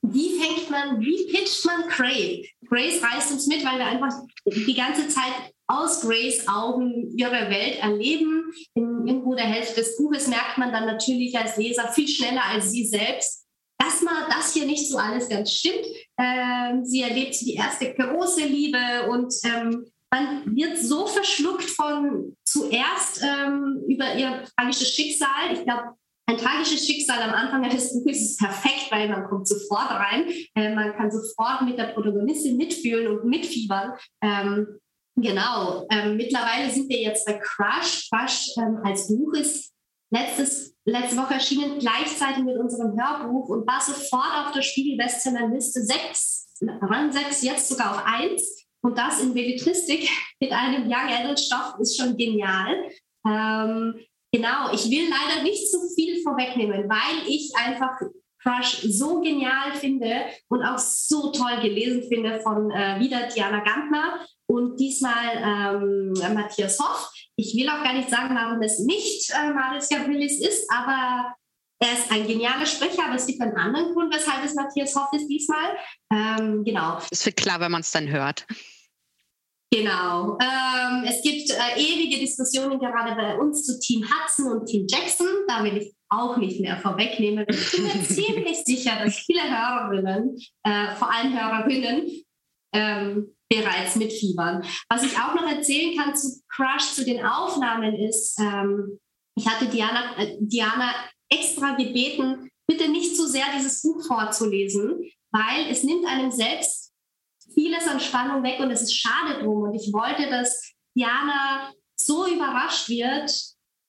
Wie 0.04 0.40
fängt 0.40 0.70
man, 0.72 1.00
wie 1.00 1.32
pitcht 1.32 1.64
man 1.64 1.88
Crave? 1.88 2.44
Grace 2.68 3.04
reißt 3.04 3.34
uns 3.34 3.46
mit, 3.48 3.64
weil 3.64 3.78
wir 3.78 3.86
einfach 3.86 4.14
die 4.46 4.74
ganze 4.74 5.08
Zeit 5.10 5.54
aus 5.72 6.02
Grace 6.02 6.48
Augen 6.48 7.12
ihre 7.18 7.50
Welt 7.50 7.80
erleben. 7.82 8.52
In 8.74 9.08
irgendwo 9.08 9.36
der 9.36 9.46
Hälfte 9.46 9.82
des 9.82 9.98
Buches 9.98 10.28
merkt 10.28 10.58
man 10.58 10.72
dann 10.72 10.86
natürlich 10.86 11.38
als 11.38 11.58
Leser 11.58 11.88
viel 11.88 12.08
schneller 12.08 12.44
als 12.52 12.72
sie 12.72 12.86
selbst, 12.86 13.46
dass 13.78 14.02
mal 14.02 14.28
das 14.30 14.54
hier 14.54 14.66
nicht 14.66 14.88
so 14.90 14.98
alles 14.98 15.30
ganz 15.30 15.52
stimmt. 15.52 15.86
Ähm, 16.20 16.86
sie 16.86 17.02
erlebt 17.02 17.40
die 17.42 17.56
erste 17.56 17.94
große 17.94 18.46
Liebe 18.46 19.10
und 19.10 19.34
ähm, 19.44 19.86
man 20.14 20.56
wird 20.58 20.78
so 20.78 21.08
verschluckt 21.08 21.64
von 21.64 22.36
zuerst 22.44 23.24
ähm, 23.24 23.82
über 23.88 24.14
ihr 24.16 24.44
tragisches 24.58 24.94
Schicksal. 24.94 25.54
Ich 25.54 25.64
glaube, 25.64 25.96
ein 26.28 26.38
tragisches 26.38 26.86
Schicksal 26.86 27.22
am 27.22 27.34
Anfang 27.34 27.70
des 27.70 27.94
Buches 27.94 28.22
ist 28.22 28.40
perfekt, 28.40 28.88
weil 28.90 29.10
man 29.10 29.26
kommt 29.26 29.48
sofort 29.48 29.90
rein. 29.90 30.30
Äh, 30.56 30.76
man 30.76 30.94
kann 30.94 31.12
sofort 31.12 31.62
mit 31.64 31.78
der 31.78 31.94
Protagonistin 31.94 32.58
mitfühlen 32.58 33.08
und 33.08 33.26
mitfiebern. 33.26 33.94
Ähm, 34.22 34.80
Genau. 35.16 35.86
Ähm, 35.92 36.18
mittlerweile 36.18 36.70
sind 36.72 36.90
wir 36.90 37.02
jetzt 37.02 37.26
bei 37.26 37.34
Crush. 37.34 38.10
Crush 38.10 38.50
ähm, 38.58 38.80
als 38.84 39.08
Buch 39.08 39.34
ist 39.34 39.72
letztes, 40.12 40.76
letzte 40.86 41.18
Woche 41.18 41.36
erschienen, 41.36 41.80
gleichzeitig 41.80 42.44
mit 42.44 42.58
unserem 42.58 42.98
Hörbuch 43.00 43.50
und 43.50 43.68
war 43.68 43.82
sofort 43.82 44.46
auf 44.46 44.52
der 44.52 44.62
Spiegel-Bestsellerliste 44.62 45.84
sechs, 45.84 46.48
Rang 46.62 47.12
sechs, 47.12 47.42
jetzt 47.42 47.70
sogar 47.70 47.92
auf 47.92 48.06
eins. 48.06 48.66
Und 48.84 48.98
das 48.98 49.22
in 49.22 49.34
Belletristik 49.34 50.10
mit 50.40 50.52
einem 50.52 50.88
Young 50.88 51.10
Adult 51.10 51.40
Stoff 51.40 51.76
ist 51.80 52.00
schon 52.00 52.18
genial. 52.18 52.90
Ähm, 53.28 53.96
genau, 54.32 54.72
ich 54.74 54.90
will 54.90 55.08
leider 55.10 55.44
nicht 55.44 55.70
zu 55.70 55.80
viel 55.96 56.22
vorwegnehmen, 56.24 56.90
weil 56.90 57.28
ich 57.28 57.52
einfach 57.56 58.00
Crush 58.42 58.82
so 58.90 59.22
genial 59.22 59.74
finde 59.76 60.26
und 60.50 60.64
auch 60.64 60.80
so 60.80 61.32
toll 61.32 61.62
gelesen 61.62 62.04
finde 62.10 62.40
von 62.42 62.72
äh, 62.72 63.00
wieder 63.00 63.28
Diana 63.28 63.64
Gantner 63.64 64.26
und 64.52 64.80
diesmal 64.80 65.38
ähm, 65.38 66.14
Matthias 66.34 66.78
Hoff. 66.80 67.10
Ich 67.38 67.56
will 67.56 67.70
auch 67.70 67.84
gar 67.84 67.94
nicht 67.94 68.10
sagen, 68.10 68.36
warum 68.36 68.62
es 68.62 68.80
nicht 68.80 69.32
äh, 69.32 69.54
Marius 69.54 69.88
Gabrielis 69.88 70.40
ist, 70.42 70.70
aber 70.70 71.34
er 71.80 71.94
ist 71.94 72.12
ein 72.12 72.28
genialer 72.28 72.66
Sprecher, 72.66 73.06
aber 73.06 73.16
es 73.16 73.26
gibt 73.26 73.42
einen 73.42 73.56
anderen 73.56 73.94
Grund, 73.94 74.14
weshalb 74.14 74.44
es 74.44 74.54
Matthias 74.54 74.94
Hoff 74.96 75.08
ist 75.14 75.28
diesmal. 75.28 75.78
Ähm, 76.12 76.64
genau. 76.66 77.00
Es 77.10 77.26
wird 77.26 77.38
klar, 77.38 77.62
wenn 77.62 77.72
man 77.72 77.82
es 77.82 77.92
dann 77.92 78.10
hört. 78.10 78.46
Genau. 79.74 80.38
Ähm, 80.42 81.06
es 81.06 81.22
gibt 81.24 81.50
äh, 81.50 81.80
ewige 81.80 82.20
Diskussionen 82.20 82.78
gerade 82.78 83.16
bei 83.16 83.38
uns 83.38 83.64
zu 83.64 83.80
Team 83.80 84.04
Hudson 84.04 84.52
und 84.52 84.66
Team 84.66 84.86
Jackson. 84.88 85.28
Da 85.48 85.64
will 85.64 85.78
ich 85.78 85.94
auch 86.10 86.36
nicht 86.36 86.60
mehr 86.60 86.78
vorwegnehmen. 86.78 87.46
Ich 87.48 87.72
bin 87.72 87.84
mir 87.84 88.04
ziemlich 88.04 88.58
sicher, 88.66 89.02
dass 89.02 89.16
viele 89.16 89.44
Hörerinnen, 89.44 90.38
äh, 90.64 90.94
vor 90.96 91.10
allem 91.10 91.40
Hörerinnen, 91.40 92.26
ähm, 92.74 93.34
bereits 93.52 93.98
mitfiebern. 93.98 94.64
Was 94.90 95.04
ich 95.04 95.18
auch 95.18 95.36
noch 95.36 95.48
erzählen 95.48 95.98
kann 95.98 96.16
zu 96.16 96.42
Crush, 96.48 96.94
zu 96.94 97.04
den 97.04 97.24
Aufnahmen 97.26 97.96
ist, 97.96 98.40
ähm, 98.40 99.00
ich 99.36 99.48
hatte 99.48 99.68
Diana, 99.68 100.18
äh, 100.18 100.38
Diana 100.40 100.94
extra 101.30 101.76
gebeten, 101.76 102.50
bitte 102.68 102.90
nicht 102.90 103.16
zu 103.16 103.28
sehr 103.28 103.46
dieses 103.56 103.82
Buch 103.82 104.06
vorzulesen, 104.08 105.04
weil 105.32 105.70
es 105.70 105.84
nimmt 105.84 106.06
einem 106.06 106.32
selbst 106.32 106.94
vieles 107.54 107.88
an 107.88 108.00
Spannung 108.00 108.44
weg 108.44 108.60
und 108.60 108.72
es 108.72 108.82
ist 108.82 108.96
schade 108.96 109.44
drum. 109.44 109.64
Und 109.64 109.74
ich 109.74 109.92
wollte, 109.92 110.30
dass 110.30 110.74
Diana 110.96 111.74
so 111.96 112.28
überrascht 112.28 112.88
wird 112.88 113.32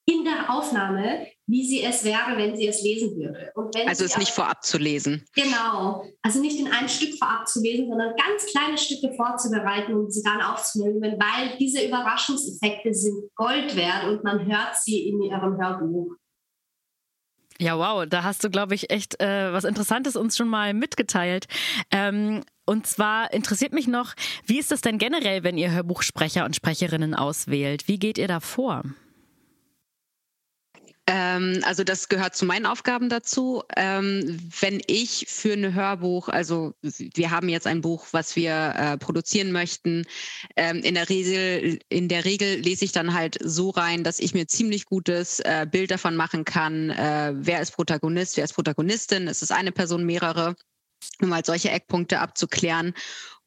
in 0.05 0.25
der 0.25 0.49
Aufnahme, 0.49 1.27
wie 1.47 1.65
sie 1.65 1.83
es 1.83 2.03
wäre, 2.03 2.37
wenn 2.37 2.55
sie 2.55 2.67
es 2.67 2.81
lesen 2.81 3.15
würde. 3.15 3.51
also 3.87 4.03
es 4.03 4.17
nicht 4.17 4.31
vorab 4.31 4.63
zu 4.63 4.77
lesen. 4.77 5.25
Genau. 5.33 6.05
Also 6.21 6.39
nicht 6.39 6.59
in 6.59 6.71
ein 6.71 6.89
Stück 6.89 7.17
vorab 7.17 7.47
zu 7.47 7.61
lesen, 7.61 7.87
sondern 7.87 8.13
ganz 8.15 8.45
kleine 8.51 8.77
Stücke 8.77 9.13
vorzubereiten 9.15 9.93
und 9.93 10.13
sie 10.13 10.23
dann 10.23 10.41
aufzunehmen, 10.41 11.17
weil 11.19 11.57
diese 11.57 11.85
Überraschungseffekte 11.85 12.93
sind 12.93 13.29
Gold 13.35 13.75
wert 13.75 14.05
und 14.05 14.23
man 14.23 14.45
hört 14.45 14.75
sie 14.81 15.07
in 15.07 15.21
ihrem 15.21 15.57
Hörbuch. 15.57 16.15
Ja, 17.59 17.77
wow, 17.77 18.05
da 18.07 18.23
hast 18.23 18.43
du, 18.43 18.49
glaube 18.49 18.73
ich, 18.73 18.89
echt 18.89 19.21
äh, 19.21 19.53
was 19.53 19.63
Interessantes 19.63 20.15
uns 20.15 20.35
schon 20.35 20.49
mal 20.49 20.73
mitgeteilt. 20.73 21.45
Ähm, 21.91 22.43
und 22.65 22.87
zwar 22.87 23.31
interessiert 23.31 23.73
mich 23.73 23.87
noch, 23.87 24.13
wie 24.45 24.59
ist 24.59 24.71
das 24.71 24.81
denn 24.81 24.97
generell, 24.97 25.43
wenn 25.43 25.57
ihr 25.57 25.71
Hörbuchsprecher 25.71 26.45
und 26.45 26.55
Sprecherinnen 26.55 27.13
auswählt? 27.13 27.87
Wie 27.87 27.99
geht 27.99 28.17
ihr 28.17 28.27
da 28.27 28.39
vor? 28.39 28.83
Ähm, 31.05 31.59
also 31.65 31.83
das 31.83 32.07
gehört 32.07 32.35
zu 32.35 32.45
meinen 32.45 32.65
Aufgaben 32.65 33.09
dazu. 33.09 33.63
Ähm, 33.75 34.39
wenn 34.61 34.81
ich 34.87 35.25
für 35.27 35.53
ein 35.53 35.73
Hörbuch, 35.73 36.29
also 36.29 36.75
wir 36.81 37.29
haben 37.29 37.49
jetzt 37.49 37.67
ein 37.67 37.81
Buch, 37.81 38.07
was 38.11 38.35
wir 38.37 38.73
äh, 38.75 38.97
produzieren 38.97 39.51
möchten, 39.51 40.05
ähm, 40.55 40.77
in 40.77 40.95
der 40.95 41.09
Regel, 41.09 41.79
in 41.89 42.07
der 42.07 42.23
Regel 42.23 42.59
lese 42.59 42.85
ich 42.85 42.93
dann 42.93 43.13
halt 43.13 43.37
so 43.43 43.69
rein, 43.71 44.05
dass 44.05 44.19
ich 44.19 44.33
mir 44.33 44.47
ziemlich 44.47 44.85
gutes 44.85 45.41
äh, 45.41 45.67
Bild 45.69 45.91
davon 45.91 46.15
machen 46.15 46.45
kann, 46.45 46.89
äh, 46.91 47.33
wer 47.35 47.61
ist 47.61 47.71
Protagonist, 47.71 48.37
wer 48.37 48.45
ist 48.45 48.53
Protagonistin, 48.53 49.27
ist 49.27 49.43
es 49.43 49.51
eine 49.51 49.73
Person, 49.73 50.05
mehrere, 50.05 50.55
um 51.21 51.33
halt 51.33 51.45
solche 51.45 51.69
Eckpunkte 51.69 52.19
abzuklären. 52.19 52.93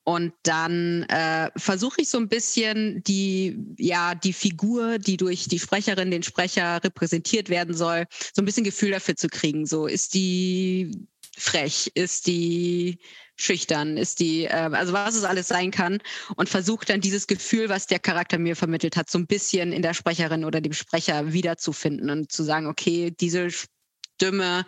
Und 0.08 0.32
dann 0.44 1.02
äh, 1.08 1.50
versuche 1.56 2.02
ich 2.02 2.08
so 2.08 2.18
ein 2.18 2.28
bisschen 2.28 3.02
die, 3.02 3.58
ja, 3.76 4.14
die 4.14 4.32
Figur, 4.32 4.98
die 4.98 5.16
durch 5.16 5.48
die 5.48 5.58
Sprecherin, 5.58 6.12
den 6.12 6.22
Sprecher 6.22 6.82
repräsentiert 6.84 7.48
werden 7.48 7.75
soll, 7.75 8.04
so 8.32 8.40
ein 8.40 8.44
bisschen 8.44 8.62
Gefühl 8.62 8.92
dafür 8.92 9.16
zu 9.16 9.26
kriegen. 9.26 9.66
So 9.66 9.88
ist 9.88 10.14
die 10.14 11.08
frech, 11.36 11.90
ist 11.94 12.28
die 12.28 13.00
schüchtern, 13.34 13.96
ist 13.96 14.20
die, 14.20 14.44
äh, 14.44 14.70
also 14.72 14.92
was 14.92 15.16
es 15.16 15.25
alles 15.25 15.48
sein 15.48 15.72
kann. 15.72 15.98
Und 16.36 16.48
versuche 16.48 16.86
dann 16.86 17.00
dieses 17.00 17.26
Gefühl, 17.26 17.68
was 17.68 17.88
der 17.88 17.98
Charakter 17.98 18.38
mir 18.38 18.54
vermittelt 18.54 18.96
hat, 18.96 19.10
so 19.10 19.18
ein 19.18 19.26
bisschen 19.26 19.72
in 19.72 19.82
der 19.82 19.92
Sprecherin 19.92 20.44
oder 20.44 20.60
dem 20.60 20.72
Sprecher 20.72 21.32
wiederzufinden 21.32 22.10
und 22.10 22.30
zu 22.30 22.44
sagen, 22.44 22.68
okay, 22.68 23.12
diese 23.18 23.48
Stimme 23.50 24.66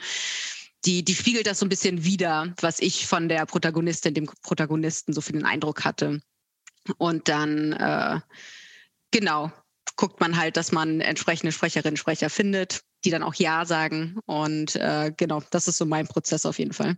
die, 0.85 1.05
die 1.05 1.15
spiegelt 1.15 1.47
das 1.47 1.59
so 1.59 1.67
ein 1.67 1.71
bisschen 1.71 2.05
wider, 2.05 2.55
was 2.61 2.79
ich 2.81 3.07
von 3.07 3.29
der 3.29 3.47
Protagonistin, 3.47 4.15
dem 4.15 4.27
Protagonisten 4.43 5.13
so 5.13 5.21
für 5.21 5.33
den 5.33 5.45
Eindruck 5.45 5.85
hatte. 5.85 6.21
Und 6.97 7.29
dann, 7.29 7.73
äh, 7.73 8.21
genau, 9.11 9.53
guckt 9.97 10.21
man 10.21 10.37
halt, 10.37 10.57
dass 10.57 10.73
man 10.73 11.01
entsprechende 11.01 11.53
Sprecherinnen, 11.53 11.97
Sprecher 11.97 12.31
findet, 12.31 12.83
die 13.05 13.11
dann 13.11 13.23
auch 13.23 13.35
Ja 13.35 13.65
sagen. 13.67 14.19
Und 14.27 14.77
äh, 14.77 15.13
genau, 15.17 15.43
das 15.51 15.69
ist 15.69 15.79
so 15.79 15.85
mein 15.85 16.07
Prozess 16.07 16.47
auf 16.47 16.59
jeden 16.59 16.73
Fall. 16.73 16.97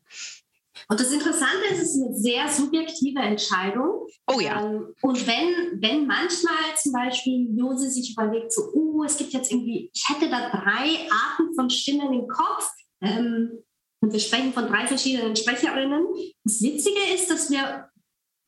Und 0.89 1.01
das 1.01 1.11
Interessante 1.13 1.67
ist, 1.73 1.83
es 1.83 1.95
ist 1.95 2.03
eine 2.03 2.17
sehr 2.17 2.49
subjektive 2.49 3.21
Entscheidung. 3.21 4.07
Oh 4.27 4.41
ja. 4.41 4.65
Ähm, 4.65 4.95
und 5.03 5.27
wenn, 5.27 5.81
wenn 5.81 6.07
manchmal 6.07 6.77
zum 6.81 6.93
Beispiel 6.93 7.49
Jose 7.57 7.91
sich 7.91 8.13
überlegt, 8.13 8.53
so, 8.53 8.71
oh, 8.73 9.03
es 9.05 9.17
gibt 9.17 9.33
jetzt 9.33 9.51
irgendwie, 9.51 9.91
ich 9.93 10.09
hätte 10.09 10.31
da 10.31 10.51
drei 10.51 11.09
Arten 11.11 11.55
von 11.55 11.69
Stimmen 11.71 12.13
im 12.13 12.29
Kopf, 12.29 12.71
ähm, 13.03 13.63
und 14.01 14.13
wir 14.13 14.21
sprechen 14.21 14.53
von 14.53 14.67
drei 14.67 14.87
verschiedenen 14.87 15.37
Sprecherinnen. 15.37 16.07
Das 16.45 16.61
Witzige 16.63 17.01
ist, 17.15 17.31
dass 17.31 17.51
wir 17.51 17.89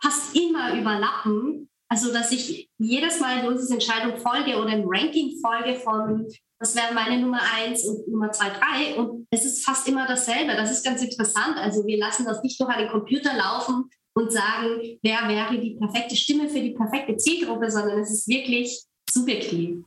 fast 0.02 0.34
immer 0.36 0.74
überlappen. 0.78 1.68
Also, 1.88 2.12
dass 2.12 2.32
ich 2.32 2.70
jedes 2.78 3.20
Mal 3.20 3.46
diese 3.52 3.74
Entscheidung 3.74 4.16
folge 4.16 4.56
oder 4.56 4.70
ein 4.70 4.84
Ranking 4.86 5.38
folge 5.40 5.78
von, 5.78 6.26
das 6.58 6.74
wäre 6.74 6.94
meine 6.94 7.20
Nummer 7.20 7.40
eins 7.54 7.84
und 7.84 8.08
Nummer 8.08 8.32
zwei, 8.32 8.48
drei. 8.48 8.94
Und 8.96 9.26
es 9.30 9.44
ist 9.44 9.64
fast 9.64 9.86
immer 9.88 10.06
dasselbe. 10.06 10.56
Das 10.56 10.70
ist 10.70 10.84
ganz 10.84 11.02
interessant. 11.02 11.58
Also, 11.58 11.86
wir 11.86 11.98
lassen 11.98 12.24
das 12.24 12.42
nicht 12.42 12.58
durch 12.58 12.70
einen 12.70 12.88
Computer 12.88 13.36
laufen 13.36 13.90
und 14.14 14.32
sagen, 14.32 14.98
wer 15.02 15.28
wäre 15.28 15.60
die 15.60 15.74
perfekte 15.74 16.16
Stimme 16.16 16.48
für 16.48 16.60
die 16.60 16.70
perfekte 16.70 17.16
Zielgruppe, 17.16 17.70
sondern 17.70 17.98
es 17.98 18.10
ist 18.10 18.28
wirklich 18.28 18.84
subjektiv. 19.10 19.84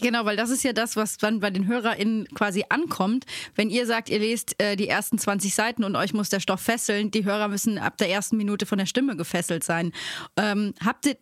Genau, 0.00 0.24
weil 0.24 0.36
das 0.36 0.50
ist 0.50 0.62
ja 0.62 0.72
das, 0.72 0.96
was 0.96 1.16
dann 1.18 1.40
bei 1.40 1.50
den 1.50 1.66
HörerInnen 1.66 2.26
quasi 2.34 2.64
ankommt. 2.68 3.26
Wenn 3.54 3.70
ihr 3.70 3.86
sagt, 3.86 4.08
ihr 4.08 4.18
lest 4.18 4.60
äh, 4.60 4.76
die 4.76 4.88
ersten 4.88 5.18
20 5.18 5.54
Seiten 5.54 5.84
und 5.84 5.96
euch 5.96 6.12
muss 6.12 6.28
der 6.28 6.40
Stoff 6.40 6.60
fesseln, 6.60 7.10
die 7.10 7.24
Hörer 7.24 7.48
müssen 7.48 7.78
ab 7.78 7.96
der 7.98 8.10
ersten 8.10 8.36
Minute 8.36 8.66
von 8.66 8.78
der 8.78 8.86
Stimme 8.86 9.16
gefesselt 9.16 9.64
sein. 9.64 9.92
Ähm, 10.36 10.74
habt 10.84 11.06
ihr 11.06 11.16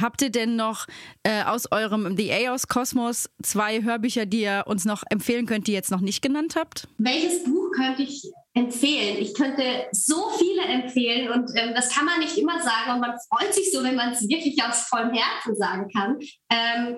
Habt 0.00 0.22
ihr 0.22 0.30
denn 0.30 0.56
noch 0.56 0.86
äh, 1.22 1.42
aus 1.44 1.70
eurem 1.70 2.16
The 2.16 2.32
AOS 2.32 2.66
Kosmos 2.68 3.28
zwei 3.42 3.82
Hörbücher, 3.82 4.24
die 4.24 4.42
ihr 4.42 4.64
uns 4.66 4.84
noch 4.84 5.02
empfehlen 5.10 5.46
könnt, 5.46 5.66
die 5.66 5.72
ihr 5.72 5.76
jetzt 5.76 5.90
noch 5.90 6.00
nicht 6.00 6.22
genannt 6.22 6.54
habt? 6.56 6.88
Welches 6.96 7.44
Buch 7.44 7.70
könnte 7.72 8.02
ich 8.02 8.22
empfehlen? 8.54 9.18
Ich 9.18 9.34
könnte 9.34 9.62
so 9.92 10.30
viele 10.38 10.62
empfehlen 10.62 11.30
und 11.30 11.50
ähm, 11.56 11.74
das 11.74 11.94
kann 11.94 12.06
man 12.06 12.20
nicht 12.20 12.38
immer 12.38 12.62
sagen 12.62 12.92
und 12.94 13.00
man 13.00 13.14
freut 13.28 13.52
sich 13.52 13.70
so, 13.70 13.82
wenn 13.82 13.96
man 13.96 14.12
es 14.12 14.26
wirklich 14.28 14.62
aus 14.62 14.86
vollem 14.88 15.12
Herzen 15.12 15.56
sagen 15.56 15.90
kann. 15.94 16.18
Ähm, 16.50 16.96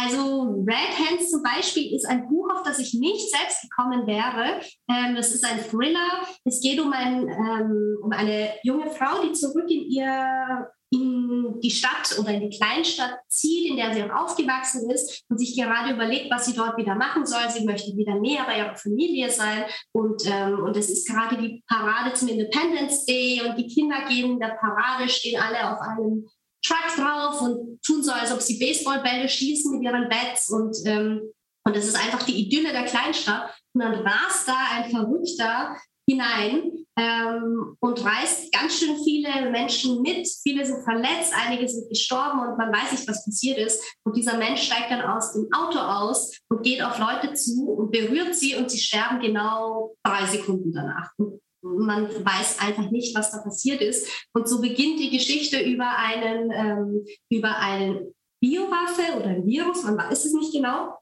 also 0.00 0.64
Red 0.66 0.98
Hands 0.98 1.30
zum 1.30 1.42
Beispiel 1.42 1.94
ist 1.94 2.06
ein 2.06 2.28
Buch, 2.28 2.48
auf 2.52 2.62
das 2.62 2.78
ich 2.78 2.94
nicht 2.94 3.30
selbst 3.30 3.62
gekommen 3.62 4.06
wäre. 4.06 4.60
Ähm, 4.88 5.16
das 5.16 5.32
ist 5.32 5.44
ein 5.44 5.60
Thriller. 5.60 6.22
Es 6.44 6.60
geht 6.60 6.80
um, 6.80 6.92
ein, 6.92 7.28
ähm, 7.28 7.98
um 8.02 8.12
eine 8.12 8.50
junge 8.62 8.90
Frau, 8.90 9.22
die 9.22 9.32
zurück 9.32 9.68
in 9.68 9.82
ihr 9.90 10.68
in 10.90 11.60
die 11.60 11.70
Stadt 11.70 12.18
oder 12.18 12.30
in 12.30 12.48
die 12.48 12.56
Kleinstadt 12.56 13.18
zieht, 13.28 13.70
in 13.70 13.76
der 13.76 13.92
sie 13.92 14.02
auch 14.04 14.24
aufgewachsen 14.24 14.90
ist 14.90 15.22
und 15.28 15.38
sich 15.38 15.56
gerade 15.56 15.92
überlegt, 15.92 16.30
was 16.30 16.46
sie 16.46 16.54
dort 16.54 16.78
wieder 16.78 16.94
machen 16.94 17.26
soll. 17.26 17.42
Sie 17.50 17.66
möchte 17.66 17.94
wieder 17.96 18.14
näher 18.14 18.44
bei 18.46 18.58
ihrer 18.58 18.76
Familie 18.76 19.30
sein 19.30 19.64
und, 19.92 20.22
ähm, 20.26 20.60
und 20.60 20.76
es 20.76 20.88
ist 20.88 21.06
gerade 21.06 21.36
die 21.36 21.62
Parade 21.68 22.14
zum 22.14 22.28
Independence 22.28 23.04
Day 23.04 23.42
und 23.46 23.56
die 23.58 23.66
Kinder 23.66 24.06
gehen 24.08 24.32
in 24.32 24.40
der 24.40 24.56
Parade, 24.58 25.08
stehen 25.08 25.40
alle 25.40 25.72
auf 25.72 25.80
einem 25.80 26.26
Truck 26.64 26.96
drauf 26.96 27.40
und 27.40 27.82
tun 27.82 28.02
so, 28.02 28.12
als 28.12 28.32
ob 28.32 28.40
sie 28.40 28.58
Baseballbälle 28.58 29.28
schießen 29.28 29.72
mit 29.72 29.82
ihren 29.82 30.08
Bats 30.08 30.50
und 30.50 30.76
ähm, 30.86 31.32
und 31.68 31.76
es 31.76 31.86
ist 31.86 31.96
einfach 31.96 32.22
die 32.22 32.46
Idylle 32.46 32.72
der 32.72 32.84
Kleinstadt. 32.84 33.54
Und 33.74 33.82
dann 33.82 33.94
rast 33.94 34.48
da 34.48 34.56
ein 34.72 34.90
Verrückter 34.90 35.76
hinein 36.08 36.72
ähm, 36.98 37.76
und 37.80 38.02
reißt 38.02 38.50
ganz 38.52 38.78
schön 38.78 38.96
viele 39.04 39.50
Menschen 39.50 40.00
mit. 40.00 40.26
Viele 40.42 40.64
sind 40.64 40.82
verletzt, 40.82 41.34
einige 41.36 41.68
sind 41.68 41.90
gestorben 41.90 42.40
und 42.40 42.56
man 42.56 42.72
weiß 42.72 42.92
nicht, 42.92 43.06
was 43.06 43.22
passiert 43.22 43.58
ist. 43.58 43.82
Und 44.04 44.16
dieser 44.16 44.38
Mensch 44.38 44.62
steigt 44.62 44.90
dann 44.90 45.02
aus 45.02 45.34
dem 45.34 45.46
Auto 45.54 45.78
aus 45.78 46.38
und 46.48 46.62
geht 46.62 46.82
auf 46.82 46.98
Leute 46.98 47.34
zu 47.34 47.68
und 47.68 47.90
berührt 47.90 48.34
sie 48.34 48.56
und 48.56 48.70
sie 48.70 48.78
sterben 48.78 49.20
genau 49.20 49.94
drei 50.02 50.24
Sekunden 50.24 50.72
danach. 50.72 51.10
Und 51.18 51.38
man 51.62 52.08
weiß 52.08 52.60
einfach 52.60 52.90
nicht, 52.90 53.16
was 53.16 53.32
da 53.32 53.38
passiert 53.38 53.80
ist. 53.80 54.08
Und 54.32 54.48
so 54.48 54.60
beginnt 54.60 55.00
die 55.00 55.10
Geschichte 55.10 55.60
über 55.60 55.96
einen, 55.96 56.50
ähm, 56.52 57.04
über 57.30 57.58
einen 57.58 58.14
Biowaffe 58.40 59.16
oder 59.16 59.26
ein 59.26 59.46
Virus, 59.46 59.82
man 59.82 59.98
weiß 59.98 60.24
es 60.24 60.32
nicht 60.32 60.52
genau. 60.52 60.96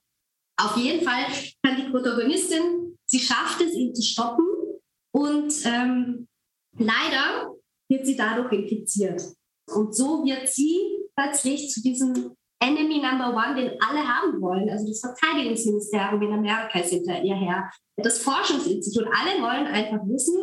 Auf 0.59 0.77
jeden 0.77 1.05
Fall 1.05 1.25
kann 1.63 1.77
die 1.77 1.91
Protagonistin, 1.91 2.99
sie 3.05 3.19
schafft 3.19 3.61
es, 3.61 3.75
ihn 3.75 3.95
zu 3.95 4.03
stoppen 4.03 4.47
und 5.15 5.53
ähm, 5.67 6.27
leider 6.79 7.55
wird 7.91 8.07
sie 8.07 8.17
dadurch 8.17 8.53
infiziert. 8.53 9.23
Und 9.69 9.95
so 9.95 10.25
wird 10.25 10.49
sie 10.49 10.81
plötzlich 11.15 11.71
zu 11.71 11.83
diesem 11.83 12.35
Enemy 12.61 13.01
Number 13.01 13.35
One, 13.35 13.55
den 13.55 13.71
alle 13.81 14.07
haben 14.07 14.41
wollen. 14.41 14.69
Also 14.71 14.87
das 14.89 15.01
Verteidigungsministerium 15.01 16.23
in 16.23 16.33
Amerika 16.33 16.79
ist 16.81 16.91
hinter 16.91 17.23
ihr 17.23 17.37
her. 17.37 17.71
Das 17.97 18.19
Forschungsinstitut, 18.19 19.07
alle 19.07 19.43
wollen 19.43 19.67
einfach 19.67 20.01
wissen, 20.07 20.37